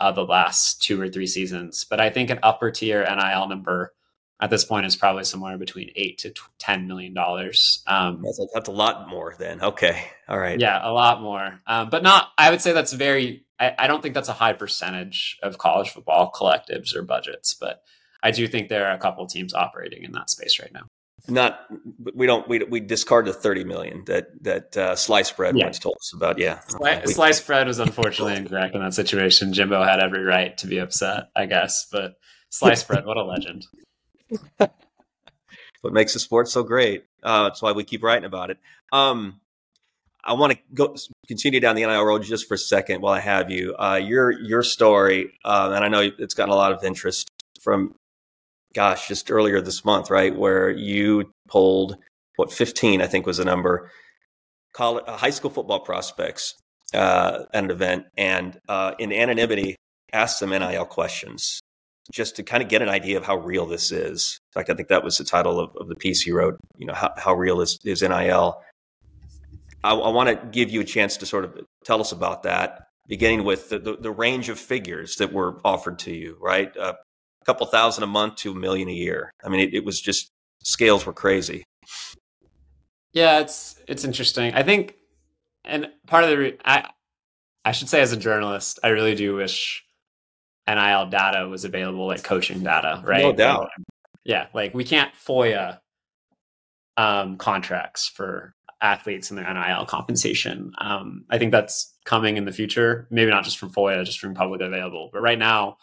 uh, 0.00 0.12
the 0.12 0.24
last 0.24 0.82
two 0.82 1.00
or 1.00 1.08
three 1.08 1.26
seasons. 1.26 1.84
But 1.84 2.00
I 2.00 2.10
think 2.10 2.30
an 2.30 2.38
upper 2.42 2.70
tier 2.70 3.02
NIL 3.02 3.48
number 3.48 3.92
at 4.40 4.50
this 4.50 4.64
point 4.64 4.86
is 4.86 4.96
probably 4.96 5.24
somewhere 5.24 5.58
between 5.58 5.90
eight 5.96 6.18
to 6.18 6.32
ten 6.58 6.86
million 6.86 7.14
dollars. 7.14 7.82
Um, 7.86 8.22
that's, 8.22 8.38
a, 8.38 8.46
that's, 8.54 8.68
a, 8.68 8.72
lot 8.72 9.08
more 9.08 9.34
then. 9.38 9.62
Okay, 9.62 10.06
all 10.28 10.38
right. 10.38 10.58
Yeah, 10.58 10.80
a 10.82 10.92
lot 10.92 11.20
more, 11.20 11.60
um, 11.66 11.90
but 11.90 12.02
not. 12.02 12.28
I 12.38 12.50
would 12.50 12.60
say 12.60 12.72
that's 12.72 12.92
very. 12.92 13.44
I, 13.58 13.74
I, 13.78 13.86
don't 13.86 14.02
think 14.02 14.14
that's 14.14 14.28
a 14.28 14.32
high 14.32 14.52
percentage 14.52 15.38
of 15.42 15.58
college 15.58 15.90
football 15.90 16.32
collectives 16.32 16.94
or 16.96 17.02
budgets, 17.02 17.54
but 17.54 17.82
I 18.22 18.32
do 18.32 18.48
think 18.48 18.68
there 18.68 18.86
are 18.88 18.94
a 18.94 18.98
couple 18.98 19.26
teams 19.26 19.54
operating 19.54 20.02
in 20.02 20.12
that 20.12 20.28
space 20.28 20.58
right 20.58 20.72
now. 20.72 20.86
Not 21.28 21.66
we 22.14 22.26
don't 22.26 22.46
we 22.48 22.58
we 22.64 22.80
discard 22.80 23.26
the 23.26 23.32
30 23.32 23.64
million 23.64 24.04
that 24.06 24.28
that 24.42 24.76
uh, 24.76 24.96
slice 24.96 25.30
bread 25.32 25.56
yeah. 25.56 25.64
once 25.64 25.78
told 25.78 25.96
us 25.96 26.12
about 26.14 26.38
yeah. 26.38 26.60
Slice, 26.68 27.14
slice 27.14 27.40
bread 27.40 27.66
was 27.66 27.78
unfortunately 27.78 28.36
incorrect 28.36 28.74
in 28.74 28.82
that 28.82 28.94
situation. 28.94 29.52
Jimbo 29.52 29.82
had 29.82 30.00
every 30.00 30.22
right 30.22 30.56
to 30.58 30.66
be 30.66 30.78
upset 30.78 31.28
i 31.34 31.46
guess 31.46 31.86
but 31.90 32.14
slice 32.50 32.82
bread 32.82 33.04
what 33.06 33.16
a 33.16 33.24
legend. 33.24 33.66
What 35.80 35.92
makes 35.92 36.14
the 36.14 36.18
sport 36.18 36.48
so 36.48 36.62
great 36.62 37.04
uh, 37.24 37.44
that's 37.44 37.62
why 37.62 37.72
we 37.72 37.84
keep 37.84 38.02
writing 38.02 38.26
about 38.26 38.50
it. 38.50 38.58
Um, 38.92 39.40
I 40.22 40.34
want 40.34 40.52
to 40.52 40.58
go 40.72 40.94
continue 41.26 41.60
down 41.60 41.74
the 41.74 41.84
NIL 41.84 42.04
road 42.04 42.22
just 42.22 42.46
for 42.46 42.54
a 42.54 42.58
second 42.58 43.00
while 43.00 43.14
I 43.14 43.20
have 43.20 43.50
you. 43.50 43.74
Uh, 43.76 44.00
your 44.02 44.30
your 44.30 44.62
story, 44.62 45.32
uh, 45.44 45.72
and 45.74 45.84
I 45.84 45.88
know 45.88 46.10
it's 46.18 46.34
gotten 46.34 46.52
a 46.52 46.56
lot 46.56 46.72
of 46.72 46.84
interest 46.84 47.28
from 47.60 47.94
gosh, 48.74 49.08
just 49.08 49.30
earlier 49.30 49.60
this 49.60 49.84
month, 49.84 50.10
right, 50.10 50.36
where 50.36 50.70
you 50.70 51.30
pulled 51.48 51.96
what 52.36 52.52
15, 52.52 53.00
I 53.00 53.06
think 53.06 53.26
was 53.26 53.38
the 53.38 53.44
number, 53.44 53.90
college, 54.72 55.04
uh, 55.06 55.16
high 55.16 55.30
school 55.30 55.50
football 55.50 55.80
prospects 55.80 56.54
uh, 56.92 57.44
at 57.52 57.64
an 57.64 57.70
event, 57.70 58.06
and 58.16 58.58
uh, 58.68 58.92
in 58.98 59.12
anonymity 59.12 59.76
asked 60.12 60.40
them 60.40 60.50
NIL 60.50 60.84
questions 60.84 61.60
just 62.12 62.36
to 62.36 62.42
kind 62.42 62.62
of 62.62 62.68
get 62.68 62.82
an 62.82 62.88
idea 62.88 63.16
of 63.16 63.24
how 63.24 63.36
real 63.36 63.66
this 63.66 63.90
is. 63.90 64.38
In 64.50 64.60
fact, 64.60 64.70
I 64.70 64.74
think 64.74 64.88
that 64.88 65.02
was 65.02 65.16
the 65.16 65.24
title 65.24 65.58
of, 65.58 65.70
of 65.76 65.88
the 65.88 65.94
piece 65.94 66.26
you 66.26 66.36
wrote. 66.36 66.56
You 66.76 66.86
know, 66.86 66.94
how, 66.94 67.12
how 67.16 67.34
real 67.34 67.60
is, 67.60 67.78
is 67.84 68.02
NIL? 68.02 68.60
I, 69.82 69.94
I 69.94 70.08
want 70.10 70.28
to 70.28 70.46
give 70.46 70.70
you 70.70 70.80
a 70.80 70.84
chance 70.84 71.16
to 71.18 71.26
sort 71.26 71.44
of 71.44 71.58
tell 71.84 72.00
us 72.00 72.12
about 72.12 72.42
that, 72.42 72.88
beginning 73.06 73.44
with 73.44 73.70
the, 73.70 73.78
the, 73.78 73.96
the 73.96 74.10
range 74.10 74.48
of 74.48 74.58
figures 74.58 75.16
that 75.16 75.32
were 75.32 75.60
offered 75.64 75.98
to 76.00 76.12
you, 76.12 76.36
right? 76.40 76.76
Uh, 76.76 76.94
a 77.44 77.52
couple 77.52 77.66
thousand 77.66 78.04
a 78.04 78.06
month 78.06 78.36
to 78.36 78.52
a 78.52 78.54
million 78.54 78.88
a 78.88 78.92
year. 78.92 79.32
I 79.44 79.48
mean, 79.48 79.60
it, 79.60 79.74
it 79.74 79.84
was 79.84 80.00
just 80.00 80.30
scales 80.62 81.04
were 81.04 81.12
crazy. 81.12 81.64
Yeah, 83.12 83.40
it's 83.40 83.78
it's 83.86 84.04
interesting. 84.04 84.54
I 84.54 84.62
think, 84.62 84.96
and 85.64 85.88
part 86.06 86.24
of 86.24 86.30
the 86.30 86.38
re- 86.38 86.58
I 86.64 86.88
I 87.64 87.72
should 87.72 87.88
say 87.88 88.00
as 88.00 88.12
a 88.12 88.16
journalist, 88.16 88.78
I 88.82 88.88
really 88.88 89.14
do 89.14 89.36
wish 89.36 89.84
NIL 90.66 91.06
data 91.06 91.46
was 91.48 91.64
available 91.64 92.06
like 92.06 92.24
coaching 92.24 92.62
data, 92.62 93.02
right? 93.04 93.22
No 93.22 93.32
doubt. 93.32 93.68
yeah, 94.24 94.46
like 94.54 94.74
we 94.74 94.84
can't 94.84 95.12
FOIA 95.14 95.78
um, 96.96 97.36
contracts 97.36 98.08
for 98.08 98.54
athletes 98.80 99.30
and 99.30 99.38
their 99.38 99.52
NIL 99.52 99.86
compensation. 99.86 100.72
Um, 100.78 101.24
I 101.30 101.38
think 101.38 101.52
that's 101.52 101.94
coming 102.04 102.36
in 102.36 102.46
the 102.46 102.52
future. 102.52 103.06
Maybe 103.10 103.30
not 103.30 103.44
just 103.44 103.58
from 103.58 103.70
FOIA, 103.70 104.04
just 104.04 104.18
from 104.18 104.34
public 104.34 104.60
available. 104.60 105.10
But 105.12 105.22
right 105.22 105.38
now, 105.38 105.76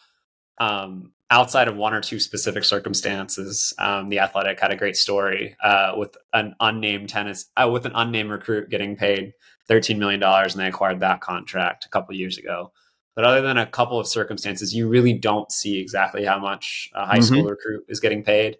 um, 0.62 1.12
outside 1.30 1.68
of 1.68 1.76
one 1.76 1.94
or 1.94 2.02
two 2.02 2.20
specific 2.20 2.64
circumstances, 2.64 3.74
um, 3.80 4.10
the 4.10 4.20
Athletic 4.20 4.60
had 4.60 4.72
a 4.72 4.76
great 4.76 4.96
story 4.96 5.56
uh, 5.64 5.94
with 5.98 6.16
an 6.34 6.56
unnamed 6.60 7.10
tennis 7.10 7.46
uh, 7.58 7.70
with 7.74 7.86
an 7.86 7.94
unnamed 7.96 8.30
recruit 8.30 8.70
getting 8.70 8.96
paid 8.96 9.34
thirteen 9.68 9.98
million 9.98 10.20
dollars, 10.20 10.54
and 10.54 10.62
they 10.62 10.68
acquired 10.68 11.00
that 11.00 11.22
contract 11.22 11.86
a 11.86 11.90
couple 11.90 12.16
years 12.16 12.38
ago. 12.38 12.72
But 13.16 13.26
other 13.26 13.42
than 13.42 13.58
a 13.58 13.66
couple 13.66 14.00
of 14.00 14.08
circumstances, 14.08 14.74
you 14.74 14.88
really 14.88 15.14
don't 15.14 15.52
see 15.52 15.80
exactly 15.80 16.24
how 16.26 16.40
much 16.40 16.90
a 16.94 17.06
high 17.06 17.16
mm-hmm. 17.16 17.24
school 17.24 17.44
recruit 17.44 17.84
is 17.90 18.00
getting 18.00 18.24
paid. 18.24 18.58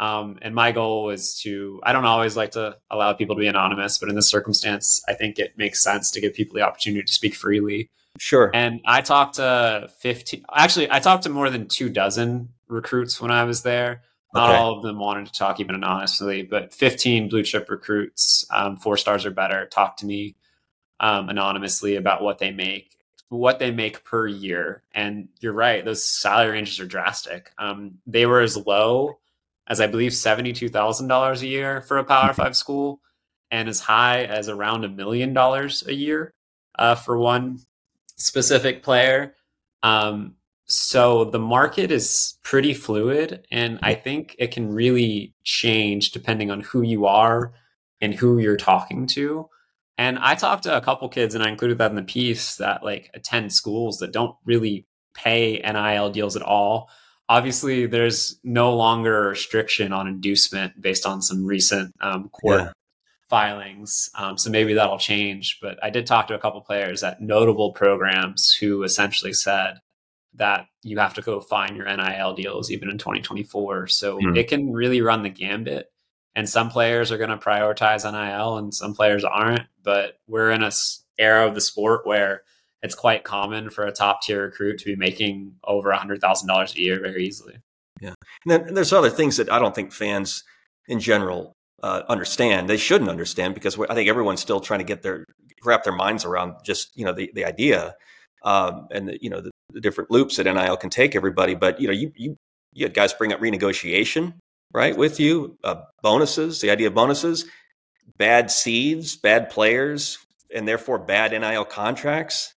Um, 0.00 0.38
and 0.42 0.54
my 0.54 0.72
goal 0.72 1.10
is 1.10 1.38
to, 1.42 1.80
I 1.84 1.92
don't 1.92 2.06
always 2.06 2.36
like 2.36 2.52
to 2.52 2.76
allow 2.90 3.12
people 3.12 3.36
to 3.36 3.40
be 3.40 3.46
anonymous, 3.46 3.98
but 3.98 4.08
in 4.08 4.16
this 4.16 4.28
circumstance, 4.28 5.02
I 5.08 5.12
think 5.12 5.38
it 5.38 5.56
makes 5.56 5.84
sense 5.84 6.10
to 6.12 6.20
give 6.20 6.34
people 6.34 6.54
the 6.56 6.62
opportunity 6.62 7.04
to 7.04 7.12
speak 7.12 7.34
freely. 7.34 7.90
Sure. 8.18 8.50
And 8.54 8.80
I 8.84 9.00
talked 9.00 9.36
to 9.36 9.88
15, 10.00 10.44
actually, 10.54 10.90
I 10.90 11.00
talked 11.00 11.24
to 11.24 11.30
more 11.30 11.50
than 11.50 11.68
two 11.68 11.88
dozen 11.88 12.50
recruits 12.68 13.20
when 13.20 13.30
I 13.30 13.44
was 13.44 13.62
there. 13.62 14.02
Not 14.34 14.50
okay. 14.50 14.58
all 14.58 14.76
of 14.76 14.82
them 14.82 14.98
wanted 14.98 15.26
to 15.26 15.32
talk 15.32 15.60
even 15.60 15.74
anonymously, 15.74 16.42
but 16.42 16.72
15 16.72 17.28
blue 17.28 17.42
chip 17.42 17.68
recruits, 17.68 18.46
um, 18.50 18.76
four 18.78 18.96
stars 18.96 19.26
or 19.26 19.30
better, 19.30 19.66
talked 19.66 19.98
to 20.00 20.06
me 20.06 20.36
um, 21.00 21.28
anonymously 21.28 21.96
about 21.96 22.22
what 22.22 22.38
they 22.38 22.50
make, 22.50 22.96
what 23.28 23.58
they 23.58 23.70
make 23.70 24.04
per 24.04 24.26
year. 24.26 24.82
And 24.94 25.28
you're 25.40 25.52
right, 25.52 25.84
those 25.84 26.08
salary 26.08 26.52
ranges 26.52 26.80
are 26.80 26.86
drastic. 26.86 27.52
Um, 27.58 27.98
they 28.06 28.24
were 28.24 28.40
as 28.40 28.56
low 28.56 29.18
as 29.68 29.80
I 29.80 29.86
believe 29.86 30.12
$72,000 30.12 31.42
a 31.42 31.46
year 31.46 31.82
for 31.82 31.98
a 31.98 32.04
Power 32.04 32.32
Five 32.32 32.56
school 32.56 33.00
and 33.50 33.68
as 33.68 33.80
high 33.80 34.24
as 34.24 34.48
around 34.48 34.84
a 34.84 34.88
million 34.88 35.34
dollars 35.34 35.84
a 35.86 35.92
year 35.94 36.32
uh, 36.78 36.94
for 36.94 37.18
one 37.18 37.58
specific 38.22 38.82
player. 38.82 39.34
Um, 39.82 40.36
so 40.66 41.24
the 41.24 41.38
market 41.38 41.90
is 41.90 42.38
pretty 42.42 42.72
fluid, 42.72 43.46
and 43.50 43.78
I 43.82 43.94
think 43.94 44.36
it 44.38 44.52
can 44.52 44.72
really 44.72 45.34
change 45.44 46.12
depending 46.12 46.50
on 46.50 46.60
who 46.60 46.82
you 46.82 47.06
are 47.06 47.52
and 48.00 48.14
who 48.14 48.38
you're 48.38 48.56
talking 48.56 49.06
to. 49.08 49.48
And 49.98 50.18
I 50.18 50.34
talked 50.34 50.62
to 50.64 50.76
a 50.76 50.80
couple 50.80 51.08
kids, 51.08 51.34
and 51.34 51.44
I 51.44 51.48
included 51.48 51.78
that 51.78 51.90
in 51.90 51.96
the 51.96 52.02
piece 52.02 52.56
that 52.56 52.82
like 52.82 53.10
attend 53.14 53.52
schools 53.52 53.98
that 53.98 54.12
don't 54.12 54.36
really 54.44 54.86
pay 55.14 55.60
NIL 55.64 56.10
deals 56.10 56.36
at 56.36 56.42
all 56.42 56.88
obviously 57.32 57.86
there's 57.86 58.38
no 58.44 58.74
longer 58.76 59.24
a 59.24 59.28
restriction 59.30 59.92
on 59.92 60.06
inducement 60.06 60.78
based 60.80 61.06
on 61.06 61.22
some 61.22 61.46
recent 61.46 61.94
um, 62.00 62.28
court 62.28 62.60
yeah. 62.60 62.72
Filings 63.32 64.10
um, 64.18 64.36
so 64.36 64.50
maybe 64.50 64.74
that'll 64.74 64.98
change 64.98 65.58
but 65.62 65.82
i 65.82 65.88
did 65.88 66.06
talk 66.06 66.26
to 66.26 66.34
a 66.34 66.38
couple 66.38 66.60
players 66.60 67.02
at 67.02 67.20
notable 67.22 67.72
programs 67.72 68.52
who 68.60 68.82
essentially 68.82 69.32
said 69.32 69.80
that 70.34 70.66
you 70.82 70.98
have 70.98 71.14
to 71.14 71.22
go 71.22 71.40
find 71.40 71.74
your 71.74 71.86
nil 71.96 72.34
deals 72.34 72.70
even 72.70 72.90
in 72.90 72.98
2024 72.98 73.86
so 73.86 74.18
mm. 74.18 74.36
it 74.36 74.48
can 74.48 74.70
really 74.70 75.00
run 75.00 75.22
the 75.22 75.30
gambit 75.30 75.90
and 76.34 76.46
some 76.46 76.68
players 76.68 77.10
are 77.10 77.16
going 77.16 77.30
to 77.30 77.38
prioritize 77.38 78.04
nil 78.04 78.58
and 78.58 78.74
some 78.74 78.94
players 78.94 79.24
aren't 79.24 79.66
but 79.82 80.18
we're 80.26 80.50
in 80.50 80.62
a 80.62 80.70
era 81.18 81.46
of 81.46 81.54
the 81.54 81.60
sport 81.60 82.06
where 82.06 82.42
it's 82.82 82.94
quite 82.94 83.24
common 83.24 83.70
for 83.70 83.86
a 83.86 83.92
top 83.92 84.22
tier 84.22 84.42
recruit 84.42 84.78
to 84.78 84.84
be 84.84 84.96
making 84.96 85.54
over 85.64 85.90
a 85.90 85.96
hundred 85.96 86.20
thousand 86.20 86.48
dollars 86.48 86.74
a 86.74 86.80
year 86.80 87.00
very 87.00 87.24
easily. 87.24 87.58
Yeah, 88.00 88.14
and 88.44 88.50
then 88.66 88.74
there's 88.74 88.92
other 88.92 89.10
things 89.10 89.36
that 89.36 89.50
I 89.50 89.58
don't 89.58 89.74
think 89.74 89.92
fans 89.92 90.42
in 90.88 90.98
general 90.98 91.56
uh, 91.82 92.02
understand. 92.08 92.68
They 92.68 92.76
shouldn't 92.76 93.10
understand 93.10 93.54
because 93.54 93.78
I 93.78 93.94
think 93.94 94.08
everyone's 94.08 94.40
still 94.40 94.60
trying 94.60 94.80
to 94.80 94.84
get 94.84 95.02
their 95.02 95.24
wrap 95.64 95.84
their 95.84 95.92
minds 95.92 96.24
around 96.24 96.56
just 96.64 96.96
you 96.96 97.04
know 97.04 97.12
the 97.12 97.30
the 97.34 97.44
idea 97.44 97.94
um, 98.44 98.88
and 98.90 99.08
the, 99.08 99.22
you 99.22 99.30
know 99.30 99.40
the, 99.40 99.50
the, 99.72 99.80
different 99.80 100.10
loops 100.10 100.36
that 100.36 100.44
NIL 100.44 100.76
can 100.76 100.90
take 100.90 101.14
everybody. 101.16 101.54
But 101.54 101.80
you 101.80 101.86
know 101.86 101.92
you 101.92 102.12
you 102.16 102.36
you 102.72 102.84
had 102.84 102.94
guys 102.94 103.12
bring 103.12 103.32
up 103.32 103.40
renegotiation 103.40 104.34
right 104.72 104.96
with 104.96 105.20
you, 105.20 105.58
uh, 105.64 105.82
bonuses, 106.02 106.60
the 106.60 106.70
idea 106.70 106.88
of 106.88 106.94
bonuses, 106.94 107.44
bad 108.16 108.50
seeds, 108.50 109.16
bad 109.16 109.50
players, 109.50 110.18
and 110.54 110.66
therefore 110.66 110.98
bad 110.98 111.32
NIL 111.32 111.64
contracts. 111.64 112.54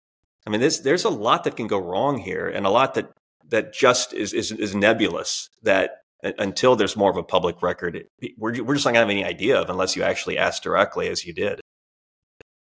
I 0.46 0.50
mean, 0.50 0.60
there's 0.60 0.80
there's 0.80 1.04
a 1.04 1.10
lot 1.10 1.44
that 1.44 1.56
can 1.56 1.66
go 1.66 1.78
wrong 1.78 2.18
here, 2.18 2.48
and 2.48 2.66
a 2.66 2.70
lot 2.70 2.94
that 2.94 3.10
that 3.48 3.72
just 3.72 4.12
is 4.12 4.32
is, 4.32 4.52
is 4.52 4.74
nebulous. 4.74 5.48
That 5.62 6.03
until 6.38 6.76
there's 6.76 6.96
more 6.96 7.10
of 7.10 7.16
a 7.16 7.22
public 7.22 7.62
record, 7.62 8.04
we're 8.38 8.62
we're 8.62 8.74
just 8.74 8.84
not 8.84 8.92
gonna 8.92 9.00
have 9.00 9.10
any 9.10 9.24
idea 9.24 9.60
of 9.60 9.70
unless 9.70 9.96
you 9.96 10.02
actually 10.02 10.38
ask 10.38 10.62
directly, 10.62 11.08
as 11.08 11.24
you 11.24 11.32
did. 11.32 11.60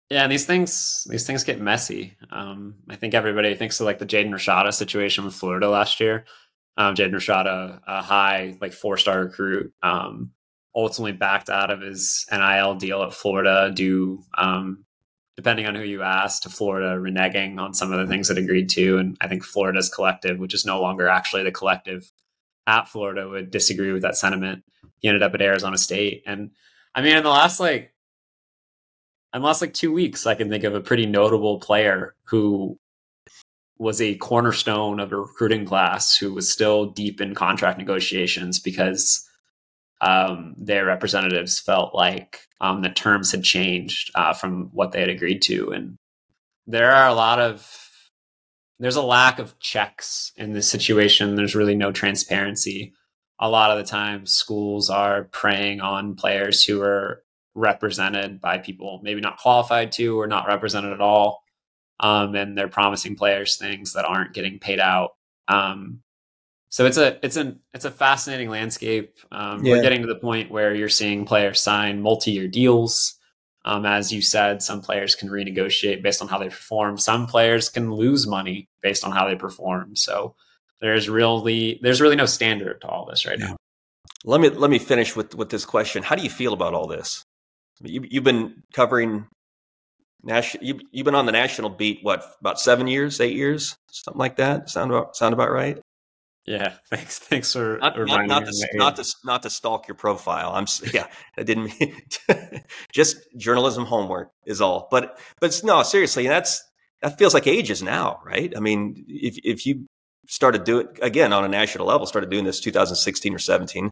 Yeah, 0.10 0.28
these 0.28 0.46
things 0.46 1.06
these 1.10 1.28
things 1.28 1.44
get 1.44 1.62
messy. 1.62 2.18
Um, 2.32 2.76
I 2.90 2.96
think 2.96 3.14
everybody 3.14 3.54
thinks 3.56 3.80
of 3.80 3.86
like 3.86 4.00
the 4.00 4.06
Jaden 4.06 4.32
Rashada 4.32 4.74
situation 4.74 5.26
with 5.26 5.36
Florida 5.36 5.70
last 5.70 6.00
year. 6.00 6.26
Um, 6.78 6.96
Jaden 6.96 7.14
Rashada, 7.14 7.80
a 7.86 8.02
high 8.02 8.58
like 8.62 8.74
four 8.74 8.98
star 8.98 9.20
recruit, 9.26 9.74
um, 9.84 10.32
ultimately 10.74 11.12
backed 11.12 11.50
out 11.50 11.70
of 11.70 11.82
his 11.82 12.26
NIL 12.32 12.76
deal 12.76 13.04
at 13.04 13.14
Florida 13.14 13.72
due 13.74 14.24
um, 14.38 14.86
depending 15.40 15.66
on 15.66 15.74
who 15.74 15.84
you 15.84 16.02
ask, 16.02 16.42
to 16.42 16.50
Florida 16.50 17.00
reneging 17.00 17.60
on 17.60 17.74
some 17.74 17.94
of 17.94 18.00
the 18.00 18.08
things 18.08 18.28
that 18.28 18.38
agreed 18.38 18.68
to. 18.68 18.98
And 18.98 19.16
I 19.22 19.30
think 19.30 19.46
Florida's 19.46 19.88
collective, 19.88 20.38
which 20.38 20.54
is 20.54 20.66
no 20.66 20.82
longer 20.82 21.08
actually 21.08 21.44
the 21.44 21.52
collective 21.52 22.12
at 22.68 22.88
Florida, 22.88 23.28
would 23.28 23.52
disagree 23.52 23.92
with 23.92 24.02
that 24.04 24.18
sentiment. 24.18 24.64
He 25.00 25.08
ended 25.08 25.24
up 25.24 25.34
at 25.34 25.42
Arizona 25.42 25.78
State. 25.78 26.24
And 26.26 26.52
I 26.96 27.02
mean, 27.02 27.16
in 27.16 27.24
the 27.24 27.30
last 27.30 27.60
like, 27.60 27.94
in 29.34 29.42
the 29.42 29.48
last 29.48 29.62
like 29.62 29.74
two 29.74 29.92
weeks, 29.92 30.26
I 30.26 30.36
can 30.36 30.50
think 30.50 30.64
of 30.64 30.76
a 30.76 30.82
pretty 30.82 31.06
notable 31.06 31.60
player 31.60 32.16
who 32.26 32.80
was 33.78 34.02
a 34.02 34.16
cornerstone 34.16 35.00
of 35.00 35.12
a 35.12 35.18
recruiting 35.18 35.66
class 35.66 36.18
who 36.18 36.34
was 36.34 36.52
still 36.52 36.88
deep 36.88 37.22
in 37.22 37.34
contract 37.34 37.78
negotiations 37.78 38.60
because 38.60 39.26
um, 40.02 40.54
their 40.58 40.86
representatives 40.86 41.60
felt 41.60 41.96
like 41.96 42.42
um, 42.62 42.82
the 42.82 42.90
terms 42.90 43.32
had 43.32 43.44
changed 43.44 44.12
uh, 44.16 44.34
from 44.34 44.70
what 44.74 44.92
they 44.92 45.00
had 45.00 45.10
agreed 45.10 45.42
to. 45.44 45.72
And 45.72 45.98
there 46.68 46.92
are 46.92 47.08
a 47.08 47.14
lot 47.14 47.40
of, 47.40 47.89
there's 48.80 48.96
a 48.96 49.04
lack 49.04 49.40
of 49.40 49.60
checks 49.60 50.32
in 50.38 50.54
this 50.54 50.70
situation. 50.70 51.36
There's 51.36 51.56
really 51.56 51.76
no 51.76 51.92
transparency. 51.92 52.94
A 53.40 53.50
lot 53.50 53.72
of 53.72 53.78
the 53.78 53.90
time, 53.90 54.26
schools 54.26 54.90
are 54.90 55.26
preying 55.26 55.82
on 55.82 56.16
players 56.16 56.64
who 56.64 56.82
are 56.82 57.24
represented 57.56 58.40
by 58.40 58.58
people 58.58 59.02
maybe 59.04 59.22
not 59.22 59.38
qualified 59.38 59.92
to 59.94 60.20
or 60.20 60.28
not 60.28 60.48
represented 60.48 60.94
at 60.94 61.02
all. 61.02 61.44
Um, 62.00 62.36
and 62.36 62.58
they're 62.58 62.70
promising 62.70 63.16
players 63.16 63.58
things 63.58 63.94
that 63.94 64.06
aren't 64.06 64.34
getting 64.34 64.60
paid 64.60 64.80
out. 64.80 65.12
Um, 65.50 66.02
so 66.70 66.86
it's 66.86 66.98
a 66.98 67.24
it's 67.26 67.36
an 67.36 67.60
it's 67.74 67.86
a 67.86 67.92
fascinating 67.92 68.50
landscape. 68.50 69.18
Um, 69.32 69.66
yeah. 69.66 69.76
We're 69.76 69.82
getting 69.82 70.02
to 70.02 70.08
the 70.08 70.16
point 70.16 70.52
where 70.52 70.74
you're 70.74 70.88
seeing 70.88 71.26
players 71.26 71.60
sign 71.60 72.02
multi-year 72.02 72.48
deals. 72.48 73.16
Um, 73.70 73.86
as 73.86 74.12
you 74.12 74.24
said, 74.24 74.64
some 74.64 74.82
players 74.82 75.14
can 75.14 75.30
renegotiate 75.30 76.02
based 76.02 76.24
on 76.24 76.28
how 76.28 76.40
they 76.40 76.50
perform. 76.50 76.98
Some 76.98 77.28
players 77.28 77.70
can 77.70 77.94
lose 77.94 78.26
money 78.26 78.68
based 78.82 79.04
on 79.04 79.12
how 79.12 79.28
they 79.28 79.36
perform. 79.36 79.96
So 79.96 80.34
there's 80.82 81.08
really 81.08 81.80
there's 81.84 82.02
really 82.02 82.16
no 82.16 82.26
standard 82.26 82.82
to 82.82 82.88
all 82.88 83.06
this 83.06 83.28
right 83.28 83.38
now. 83.38 83.58
Let 84.26 84.42
me 84.42 84.50
let 84.50 84.72
me 84.72 84.80
finish 84.80 85.16
with 85.16 85.36
with 85.36 85.50
this 85.50 85.66
question. 85.66 86.02
How 86.02 86.16
do 86.16 86.24
you 86.24 86.32
feel 86.32 86.54
about 86.54 86.74
all 86.74 86.88
this? 86.88 87.24
You, 87.84 88.04
you've 88.10 88.24
been 88.24 88.64
covering 88.74 89.28
national. 90.24 90.64
You, 90.64 90.80
you've 90.92 91.06
been 91.06 91.14
on 91.14 91.28
the 91.28 91.32
national 91.32 91.70
beat 91.70 92.00
what 92.02 92.26
about 92.40 92.60
seven 92.60 92.88
years, 92.88 93.22
eight 93.22 93.36
years, 93.36 93.78
something 93.92 94.18
like 94.18 94.38
that. 94.38 94.72
Sound 94.72 94.90
about 94.90 95.16
sound 95.16 95.34
about 95.36 95.52
right? 95.52 95.80
Yeah, 96.46 96.74
thanks. 96.90 97.20
Thanks 97.20 97.54
for 97.54 97.78
not, 97.82 97.98
not, 97.98 98.28
not 98.28 98.46
to 98.46 98.68
not 98.74 98.96
to 98.96 99.06
not 99.24 99.44
to 99.44 99.50
stalk 99.50 99.88
your 99.88 99.96
profile. 99.96 100.52
I'm 100.54 100.66
yeah, 100.94 101.08
I 101.38 101.44
didn't 101.44 101.80
mean 101.80 102.02
just 102.94 103.18
journalism 103.38 103.86
homework 103.86 104.32
is 104.46 104.62
all. 104.62 104.88
But 104.92 105.20
but 105.40 105.60
no, 105.64 105.84
seriously, 105.84 106.28
that's 106.28 106.64
that 107.02 107.18
feels 107.18 107.34
like 107.34 107.48
ages 107.48 107.84
now, 107.84 108.20
right? 108.26 108.54
I 108.56 108.60
mean, 108.60 109.06
if 109.08 109.38
if 109.44 109.66
you 109.66 109.86
started 110.28 110.64
doing 110.64 110.88
it 110.88 111.00
again 111.02 111.34
on 111.34 111.44
a 111.44 111.48
national 111.48 111.88
level, 111.88 112.06
started 112.06 112.30
doing 112.30 112.46
this 112.46 112.60
2016 112.60 113.34
or 113.34 113.40
17, 113.40 113.90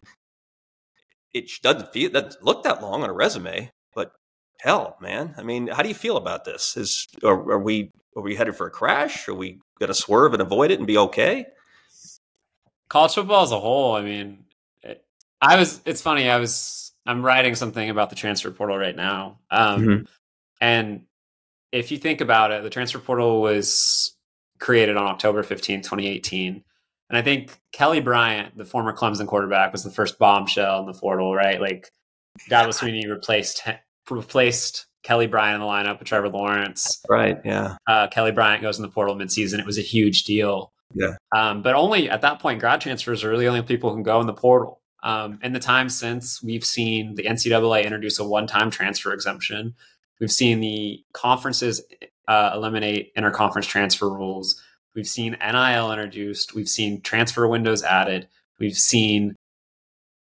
it 1.34 1.50
doesn't 1.62 1.92
feel 1.92 2.10
that 2.12 2.36
look 2.42 2.62
that 2.64 2.82
long 2.82 3.02
on 3.02 3.10
a 3.10 3.12
resume. 3.12 3.70
But 3.94 4.12
hell, 4.60 4.96
man, 5.00 5.34
I 5.36 5.42
mean, 5.42 5.68
how 5.68 5.82
do 5.82 5.88
you 5.88 5.94
feel 5.94 6.16
about 6.16 6.44
this? 6.44 6.76
Is 6.76 7.06
are, 7.22 7.52
are 7.52 7.58
we 7.58 7.90
are 8.16 8.22
we 8.22 8.34
headed 8.34 8.56
for 8.56 8.66
a 8.66 8.70
crash? 8.70 9.28
Are 9.28 9.34
we 9.34 9.60
going 9.78 9.88
to 9.88 9.94
swerve 9.94 10.32
and 10.32 10.42
avoid 10.42 10.70
it 10.70 10.78
and 10.78 10.86
be 10.86 10.98
okay? 10.98 11.46
College 12.88 13.14
football 13.14 13.42
as 13.42 13.52
a 13.52 13.60
whole, 13.60 13.94
I 13.94 14.02
mean, 14.02 14.44
it, 14.82 15.04
I 15.40 15.58
was, 15.58 15.80
it's 15.84 16.02
funny. 16.02 16.28
I 16.28 16.38
was, 16.38 16.92
I'm 17.06 17.24
writing 17.24 17.54
something 17.54 17.90
about 17.90 18.10
the 18.10 18.16
transfer 18.16 18.50
portal 18.50 18.76
right 18.76 18.96
now. 18.96 19.38
Um, 19.50 19.82
mm-hmm. 19.82 20.04
And 20.60 21.02
if 21.72 21.90
you 21.90 21.98
think 21.98 22.20
about 22.20 22.50
it, 22.50 22.62
the 22.62 22.70
transfer 22.70 22.98
portal 22.98 23.40
was 23.40 24.14
created 24.58 24.96
on 24.96 25.06
October 25.06 25.42
15, 25.42 25.82
2018. 25.82 26.64
And 27.10 27.16
I 27.16 27.22
think 27.22 27.58
Kelly 27.72 28.00
Bryant, 28.00 28.56
the 28.56 28.64
former 28.64 28.94
Clemson 28.94 29.26
quarterback, 29.26 29.72
was 29.72 29.82
the 29.82 29.90
first 29.90 30.18
bombshell 30.18 30.80
in 30.80 30.86
the 30.86 30.98
portal, 30.98 31.34
right? 31.34 31.60
Like 31.60 31.90
Dabo 32.50 32.68
Swinney 32.68 33.08
replaced 33.08 33.66
replaced 34.10 34.86
Kelly 35.02 35.26
Bryant 35.26 35.54
in 35.54 35.60
the 35.60 35.66
lineup 35.66 35.98
with 35.98 36.08
Trevor 36.08 36.28
Lawrence. 36.28 37.02
Right. 37.08 37.38
Yeah. 37.44 37.76
Uh, 37.86 38.08
Kelly 38.08 38.32
Bryant 38.32 38.62
goes 38.62 38.76
in 38.76 38.82
the 38.82 38.88
portal 38.88 39.16
midseason. 39.16 39.58
It 39.58 39.66
was 39.66 39.78
a 39.78 39.82
huge 39.82 40.24
deal. 40.24 40.72
Yeah. 40.94 41.16
Um, 41.32 41.62
but 41.62 41.74
only 41.74 42.08
at 42.08 42.22
that 42.22 42.40
point, 42.40 42.60
grad 42.60 42.80
transfers 42.80 43.22
are 43.24 43.30
really 43.30 43.46
only 43.46 43.62
people 43.62 43.90
who 43.90 43.96
can 43.96 44.02
go 44.02 44.20
in 44.20 44.26
the 44.26 44.32
portal. 44.32 44.80
Um, 45.02 45.38
in 45.42 45.52
the 45.52 45.60
time 45.60 45.88
since, 45.88 46.42
we've 46.42 46.64
seen 46.64 47.14
the 47.14 47.24
NCAA 47.24 47.84
introduce 47.84 48.18
a 48.18 48.24
one-time 48.24 48.70
transfer 48.70 49.12
exemption. 49.12 49.74
We've 50.20 50.32
seen 50.32 50.60
the 50.60 51.04
conferences 51.12 51.82
uh, 52.26 52.50
eliminate 52.54 53.14
interconference 53.14 53.66
transfer 53.66 54.08
rules. 54.08 54.60
We've 54.94 55.06
seen 55.06 55.36
NIL 55.40 55.92
introduced. 55.92 56.54
We've 56.54 56.68
seen 56.68 57.00
transfer 57.02 57.46
windows 57.46 57.84
added. 57.84 58.28
We've 58.58 58.76
seen 58.76 59.36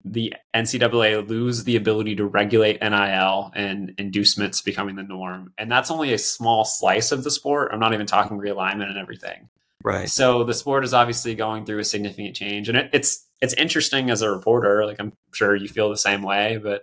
the 0.04 0.34
NCAA 0.54 1.28
lose 1.28 1.64
the 1.64 1.76
ability 1.76 2.16
to 2.16 2.26
regulate 2.26 2.80
NIL 2.80 3.52
and 3.54 3.94
inducements 3.98 4.62
becoming 4.62 4.96
the 4.96 5.02
norm. 5.02 5.52
And 5.58 5.70
that's 5.70 5.90
only 5.90 6.12
a 6.12 6.18
small 6.18 6.64
slice 6.64 7.12
of 7.12 7.24
the 7.24 7.30
sport. 7.30 7.70
I'm 7.72 7.80
not 7.80 7.94
even 7.94 8.06
talking 8.06 8.38
realignment 8.38 8.88
and 8.88 8.98
everything. 8.98 9.48
Right. 9.88 10.10
So 10.10 10.44
the 10.44 10.52
sport 10.52 10.84
is 10.84 10.92
obviously 10.92 11.34
going 11.34 11.64
through 11.64 11.78
a 11.78 11.84
significant 11.84 12.36
change, 12.36 12.68
and 12.68 12.76
it, 12.76 12.90
it's 12.92 13.26
it's 13.40 13.54
interesting 13.54 14.10
as 14.10 14.20
a 14.20 14.30
reporter. 14.30 14.84
Like 14.84 15.00
I'm 15.00 15.14
sure 15.32 15.56
you 15.56 15.66
feel 15.66 15.88
the 15.88 15.96
same 15.96 16.22
way, 16.22 16.58
but 16.62 16.82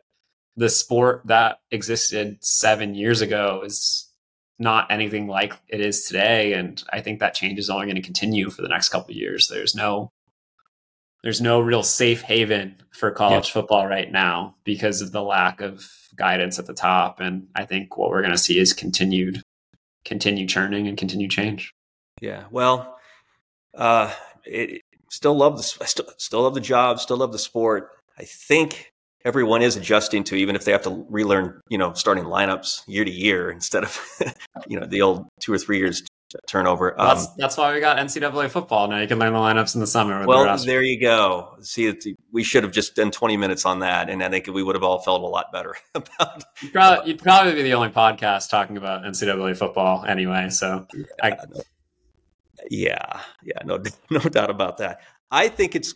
the 0.58 0.70
sport 0.70 1.22
that 1.26 1.60
existed 1.70 2.44
seven 2.44 2.96
years 2.96 3.22
ago 3.22 3.62
is 3.63 4.12
not 4.58 4.89
anything 4.89 5.28
like 5.28 5.54
it 5.68 5.82
is 5.82 6.06
today, 6.06 6.54
and 6.54 6.84
I 6.91 7.02
think 7.02 7.20
that 7.20 7.36
change 7.36 7.60
is 7.60 7.70
only 7.70 7.86
going 7.86 7.96
to 7.96 8.02
continue 8.02 8.50
for 8.50 8.63
the 8.63 8.70
next 8.70 8.89
couple 8.89 9.12
of 9.12 9.18
years. 9.18 9.50
There's 9.50 9.76
no 9.76 10.10
there's 11.22 11.41
no 11.41 11.60
real 11.60 11.84
safe 11.84 12.24
haven 12.24 12.76
for 12.89 13.12
college 13.12 13.50
yeah. 13.50 13.54
football 13.54 13.86
right 13.86 14.12
now 14.12 14.56
because 14.63 15.02
of 15.02 15.12
the 15.12 15.22
lack 15.22 15.62
of 15.62 15.88
guidance 16.15 16.58
at 16.58 16.65
the 16.65 16.74
top, 16.74 17.20
and 17.20 17.50
I 17.54 17.65
think 17.65 18.00
what 18.00 18.10
we're 18.10 18.24
going 18.24 18.34
to 18.34 18.38
see 18.39 18.58
is 18.58 18.74
continued 18.74 19.44
continued 20.06 20.50
churning 20.50 20.88
and 20.88 20.98
continued 20.98 21.30
change. 21.30 21.72
Yeah. 22.20 22.46
Well, 22.50 22.94
uh, 23.75 24.11
it, 24.45 24.81
still 25.09 25.35
love 25.35 25.57
the 25.57 25.77
I 25.81 25.85
still 25.85 26.05
still 26.17 26.43
love 26.43 26.53
the 26.53 26.61
job, 26.61 26.99
still 26.99 27.17
love 27.17 27.31
the 27.31 27.39
sport. 27.39 27.91
I 28.17 28.23
think 28.23 28.91
everyone 29.23 29.61
is 29.61 29.75
adjusting 29.75 30.23
to 30.25 30.35
even 30.35 30.55
if 30.55 30.65
they 30.65 30.71
have 30.71 30.83
to 30.83 31.05
relearn, 31.09 31.61
you 31.69 31.77
know, 31.77 31.93
starting 31.93 32.25
lineups 32.25 32.83
year 32.88 33.03
to 33.03 33.11
year 33.11 33.49
instead 33.49 33.83
of 33.83 33.99
you 34.67 34.79
know 34.79 34.85
the 34.85 35.01
old 35.01 35.27
two 35.39 35.53
or 35.53 35.57
three 35.57 35.79
years 35.79 36.03
turnover. 36.47 36.99
Um, 36.99 37.07
that's, 37.07 37.27
that's 37.35 37.57
why 37.57 37.73
we 37.73 37.79
got 37.79 37.97
NCAA 37.97 38.49
football 38.49 38.88
now. 38.88 38.99
You 38.99 39.07
can 39.07 39.19
learn 39.19 39.33
the 39.33 39.39
lineups 39.39 39.75
in 39.75 39.81
the 39.81 39.88
summer. 39.88 40.25
Well, 40.25 40.57
the 40.57 40.63
there 40.65 40.83
you 40.83 40.99
go. 40.99 41.55
See, 41.61 41.93
we 42.31 42.43
should 42.43 42.63
have 42.63 42.73
just 42.73 42.95
done 42.95 43.11
20 43.11 43.38
minutes 43.38 43.65
on 43.65 43.79
that, 43.79 44.09
and 44.09 44.23
I 44.23 44.29
think 44.29 44.47
we 44.47 44.63
would 44.63 44.75
have 44.75 44.83
all 44.83 44.99
felt 44.99 45.21
a 45.21 45.27
lot 45.27 45.51
better 45.51 45.75
about. 45.95 46.43
You'd 46.61 46.73
probably, 46.73 47.11
you'd 47.11 47.21
probably 47.21 47.53
be 47.53 47.63
the 47.63 47.73
only 47.73 47.89
podcast 47.89 48.49
talking 48.49 48.77
about 48.77 49.03
NCAA 49.03 49.57
football 49.57 50.05
anyway. 50.05 50.49
So 50.49 50.88
yeah, 50.93 51.03
I, 51.21 51.29
no. 51.29 51.61
Yeah, 52.69 53.21
yeah, 53.43 53.60
no, 53.65 53.82
no 54.10 54.19
doubt 54.19 54.49
about 54.49 54.78
that. 54.78 55.01
I 55.32 55.47
think 55.47 55.75
it's, 55.75 55.93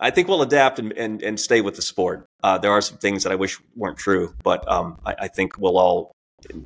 I 0.00 0.10
think 0.10 0.28
we'll 0.28 0.42
adapt 0.42 0.78
and, 0.78 0.92
and, 0.92 1.22
and 1.22 1.38
stay 1.38 1.60
with 1.60 1.76
the 1.76 1.82
sport. 1.82 2.26
Uh, 2.42 2.58
there 2.58 2.72
are 2.72 2.80
some 2.80 2.98
things 2.98 3.22
that 3.22 3.32
I 3.32 3.36
wish 3.36 3.60
weren't 3.76 3.98
true, 3.98 4.34
but 4.42 4.68
um, 4.70 4.98
I, 5.06 5.14
I, 5.20 5.28
think 5.28 5.58
we'll 5.58 5.78
all, 5.78 6.12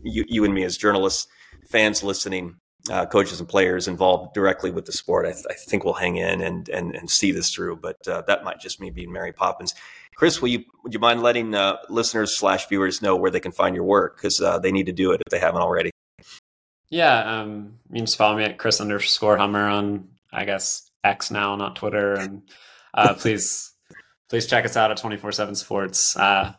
you, 0.02 0.24
you 0.28 0.44
and 0.44 0.54
me 0.54 0.64
as 0.64 0.76
journalists, 0.76 1.26
fans 1.68 2.02
listening, 2.02 2.56
uh, 2.90 3.06
coaches 3.06 3.40
and 3.40 3.48
players 3.48 3.88
involved 3.88 4.34
directly 4.34 4.70
with 4.70 4.86
the 4.86 4.92
sport, 4.92 5.26
I, 5.26 5.32
th- 5.32 5.44
I, 5.50 5.54
think 5.54 5.84
we'll 5.84 5.94
hang 5.94 6.16
in 6.16 6.40
and 6.40 6.68
and, 6.68 6.94
and 6.94 7.10
see 7.10 7.32
this 7.32 7.50
through. 7.52 7.76
But 7.76 7.96
uh, 8.06 8.22
that 8.22 8.44
might 8.44 8.60
just 8.60 8.80
me 8.80 8.90
being 8.90 9.12
Mary 9.12 9.32
Poppins. 9.32 9.74
Chris, 10.14 10.40
will 10.40 10.48
you 10.48 10.64
would 10.82 10.94
you 10.94 11.00
mind 11.00 11.22
letting 11.22 11.54
uh, 11.54 11.76
listeners 11.88 12.36
slash 12.36 12.66
viewers 12.68 13.02
know 13.02 13.16
where 13.16 13.30
they 13.30 13.40
can 13.40 13.52
find 13.52 13.74
your 13.74 13.84
work 13.84 14.16
because 14.16 14.40
uh, 14.40 14.58
they 14.58 14.72
need 14.72 14.86
to 14.86 14.92
do 14.92 15.12
it 15.12 15.20
if 15.26 15.30
they 15.30 15.38
haven't 15.38 15.60
already? 15.60 15.90
Yeah, 16.90 17.40
um, 17.40 17.78
you 17.90 17.96
can 17.96 18.06
just 18.06 18.16
follow 18.16 18.36
me 18.36 18.44
at 18.44 18.58
Chris 18.58 18.80
underscore 18.80 19.36
Hummer 19.36 19.66
on 19.66 20.08
I 20.32 20.44
guess 20.44 20.90
X 21.04 21.30
now, 21.30 21.56
not 21.56 21.76
Twitter, 21.76 22.14
and 22.14 22.42
uh, 22.94 23.14
please 23.18 23.72
please 24.28 24.46
check 24.46 24.64
us 24.64 24.76
out 24.76 24.90
at 24.90 24.96
twenty 24.96 25.16
four 25.16 25.32
seven 25.32 25.54
Sports. 25.54 26.16
Uh, 26.16 26.52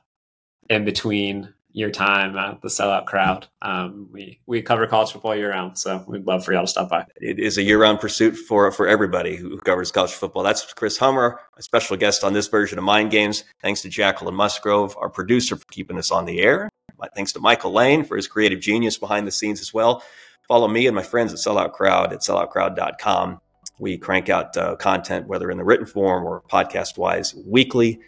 in 0.69 0.85
between 0.85 1.51
your 1.71 1.89
time 1.91 2.35
at 2.35 2.61
the 2.61 2.67
sellout 2.67 3.05
crowd, 3.05 3.47
um, 3.61 4.07
we 4.11 4.39
we 4.45 4.61
cover 4.61 4.85
college 4.87 5.11
football 5.11 5.35
year 5.35 5.51
round, 5.51 5.77
so 5.77 6.03
we'd 6.07 6.25
love 6.25 6.43
for 6.43 6.53
y'all 6.53 6.63
to 6.63 6.67
stop 6.67 6.89
by. 6.89 7.05
It 7.17 7.39
is 7.39 7.57
a 7.57 7.63
year 7.63 7.79
round 7.81 7.99
pursuit 7.99 8.35
for 8.35 8.71
for 8.71 8.87
everybody 8.87 9.35
who 9.35 9.57
covers 9.59 9.91
college 9.91 10.11
football. 10.11 10.43
That's 10.43 10.73
Chris 10.73 10.97
Hummer, 10.97 11.39
a 11.57 11.61
special 11.61 11.97
guest 11.97 12.23
on 12.23 12.33
this 12.33 12.47
version 12.47 12.77
of 12.77 12.83
Mind 12.83 13.11
Games. 13.11 13.43
Thanks 13.61 13.81
to 13.81 13.89
Jacquelyn 13.89 14.33
Musgrove, 14.33 14.95
our 14.97 15.09
producer, 15.09 15.55
for 15.55 15.65
keeping 15.65 15.97
us 15.97 16.11
on 16.11 16.25
the 16.25 16.41
air. 16.41 16.69
Thanks 17.15 17.33
to 17.33 17.39
Michael 17.39 17.71
Lane 17.71 18.03
for 18.03 18.15
his 18.15 18.27
creative 18.27 18.59
genius 18.59 18.97
behind 18.97 19.27
the 19.27 19.31
scenes 19.31 19.61
as 19.61 19.73
well. 19.73 20.03
Follow 20.47 20.67
me 20.67 20.87
and 20.87 20.95
my 20.95 21.03
friends 21.03 21.31
at 21.31 21.39
Sellout 21.39 21.73
Crowd 21.73 22.11
at 22.11 22.19
selloutcrowd.com. 22.19 23.39
We 23.79 23.97
crank 23.97 24.29
out 24.29 24.57
uh, 24.57 24.75
content, 24.75 25.27
whether 25.27 25.49
in 25.51 25.57
the 25.57 25.63
written 25.63 25.85
form 25.85 26.25
or 26.25 26.41
podcast 26.49 26.97
wise, 26.97 27.35
weekly, 27.45 27.99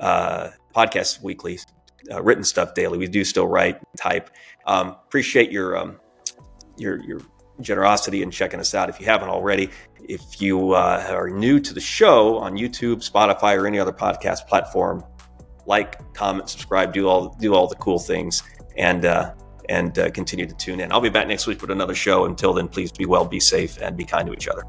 uh, 0.00 0.50
weekly, 1.22 1.58
uh, 2.10 2.22
written 2.22 2.44
stuff 2.44 2.74
daily. 2.74 2.98
We 2.98 3.06
do 3.06 3.24
still 3.24 3.46
write, 3.46 3.80
type. 3.96 4.28
Um, 4.66 4.96
appreciate 5.06 5.50
your, 5.50 5.76
um, 5.78 6.00
your, 6.76 7.02
your 7.04 7.20
generosity 7.60 8.22
in 8.22 8.30
checking 8.30 8.60
us 8.60 8.74
out 8.74 8.88
if 8.88 9.00
you 9.00 9.06
haven't 9.06 9.28
already. 9.28 9.70
If 10.00 10.40
you 10.42 10.72
uh, 10.72 11.06
are 11.08 11.30
new 11.30 11.60
to 11.60 11.72
the 11.72 11.80
show 11.80 12.38
on 12.38 12.56
YouTube, 12.56 13.08
Spotify, 13.08 13.56
or 13.56 13.66
any 13.66 13.78
other 13.78 13.92
podcast 13.92 14.46
platform, 14.46 15.04
like, 15.66 16.12
comment, 16.14 16.48
subscribe, 16.48 16.92
do 16.92 17.08
all 17.08 17.34
do 17.40 17.54
all 17.54 17.66
the 17.66 17.76
cool 17.76 17.98
things, 17.98 18.42
and 18.76 19.04
uh, 19.04 19.34
and 19.68 19.98
uh, 19.98 20.10
continue 20.10 20.46
to 20.46 20.54
tune 20.54 20.80
in. 20.80 20.92
I'll 20.92 21.00
be 21.00 21.08
back 21.08 21.26
next 21.26 21.46
week 21.46 21.60
with 21.60 21.70
another 21.70 21.94
show. 21.94 22.26
Until 22.26 22.52
then, 22.52 22.68
please 22.68 22.92
be 22.92 23.06
well, 23.06 23.24
be 23.24 23.40
safe, 23.40 23.78
and 23.80 23.96
be 23.96 24.04
kind 24.04 24.26
to 24.26 24.32
each 24.32 24.48
other. 24.48 24.62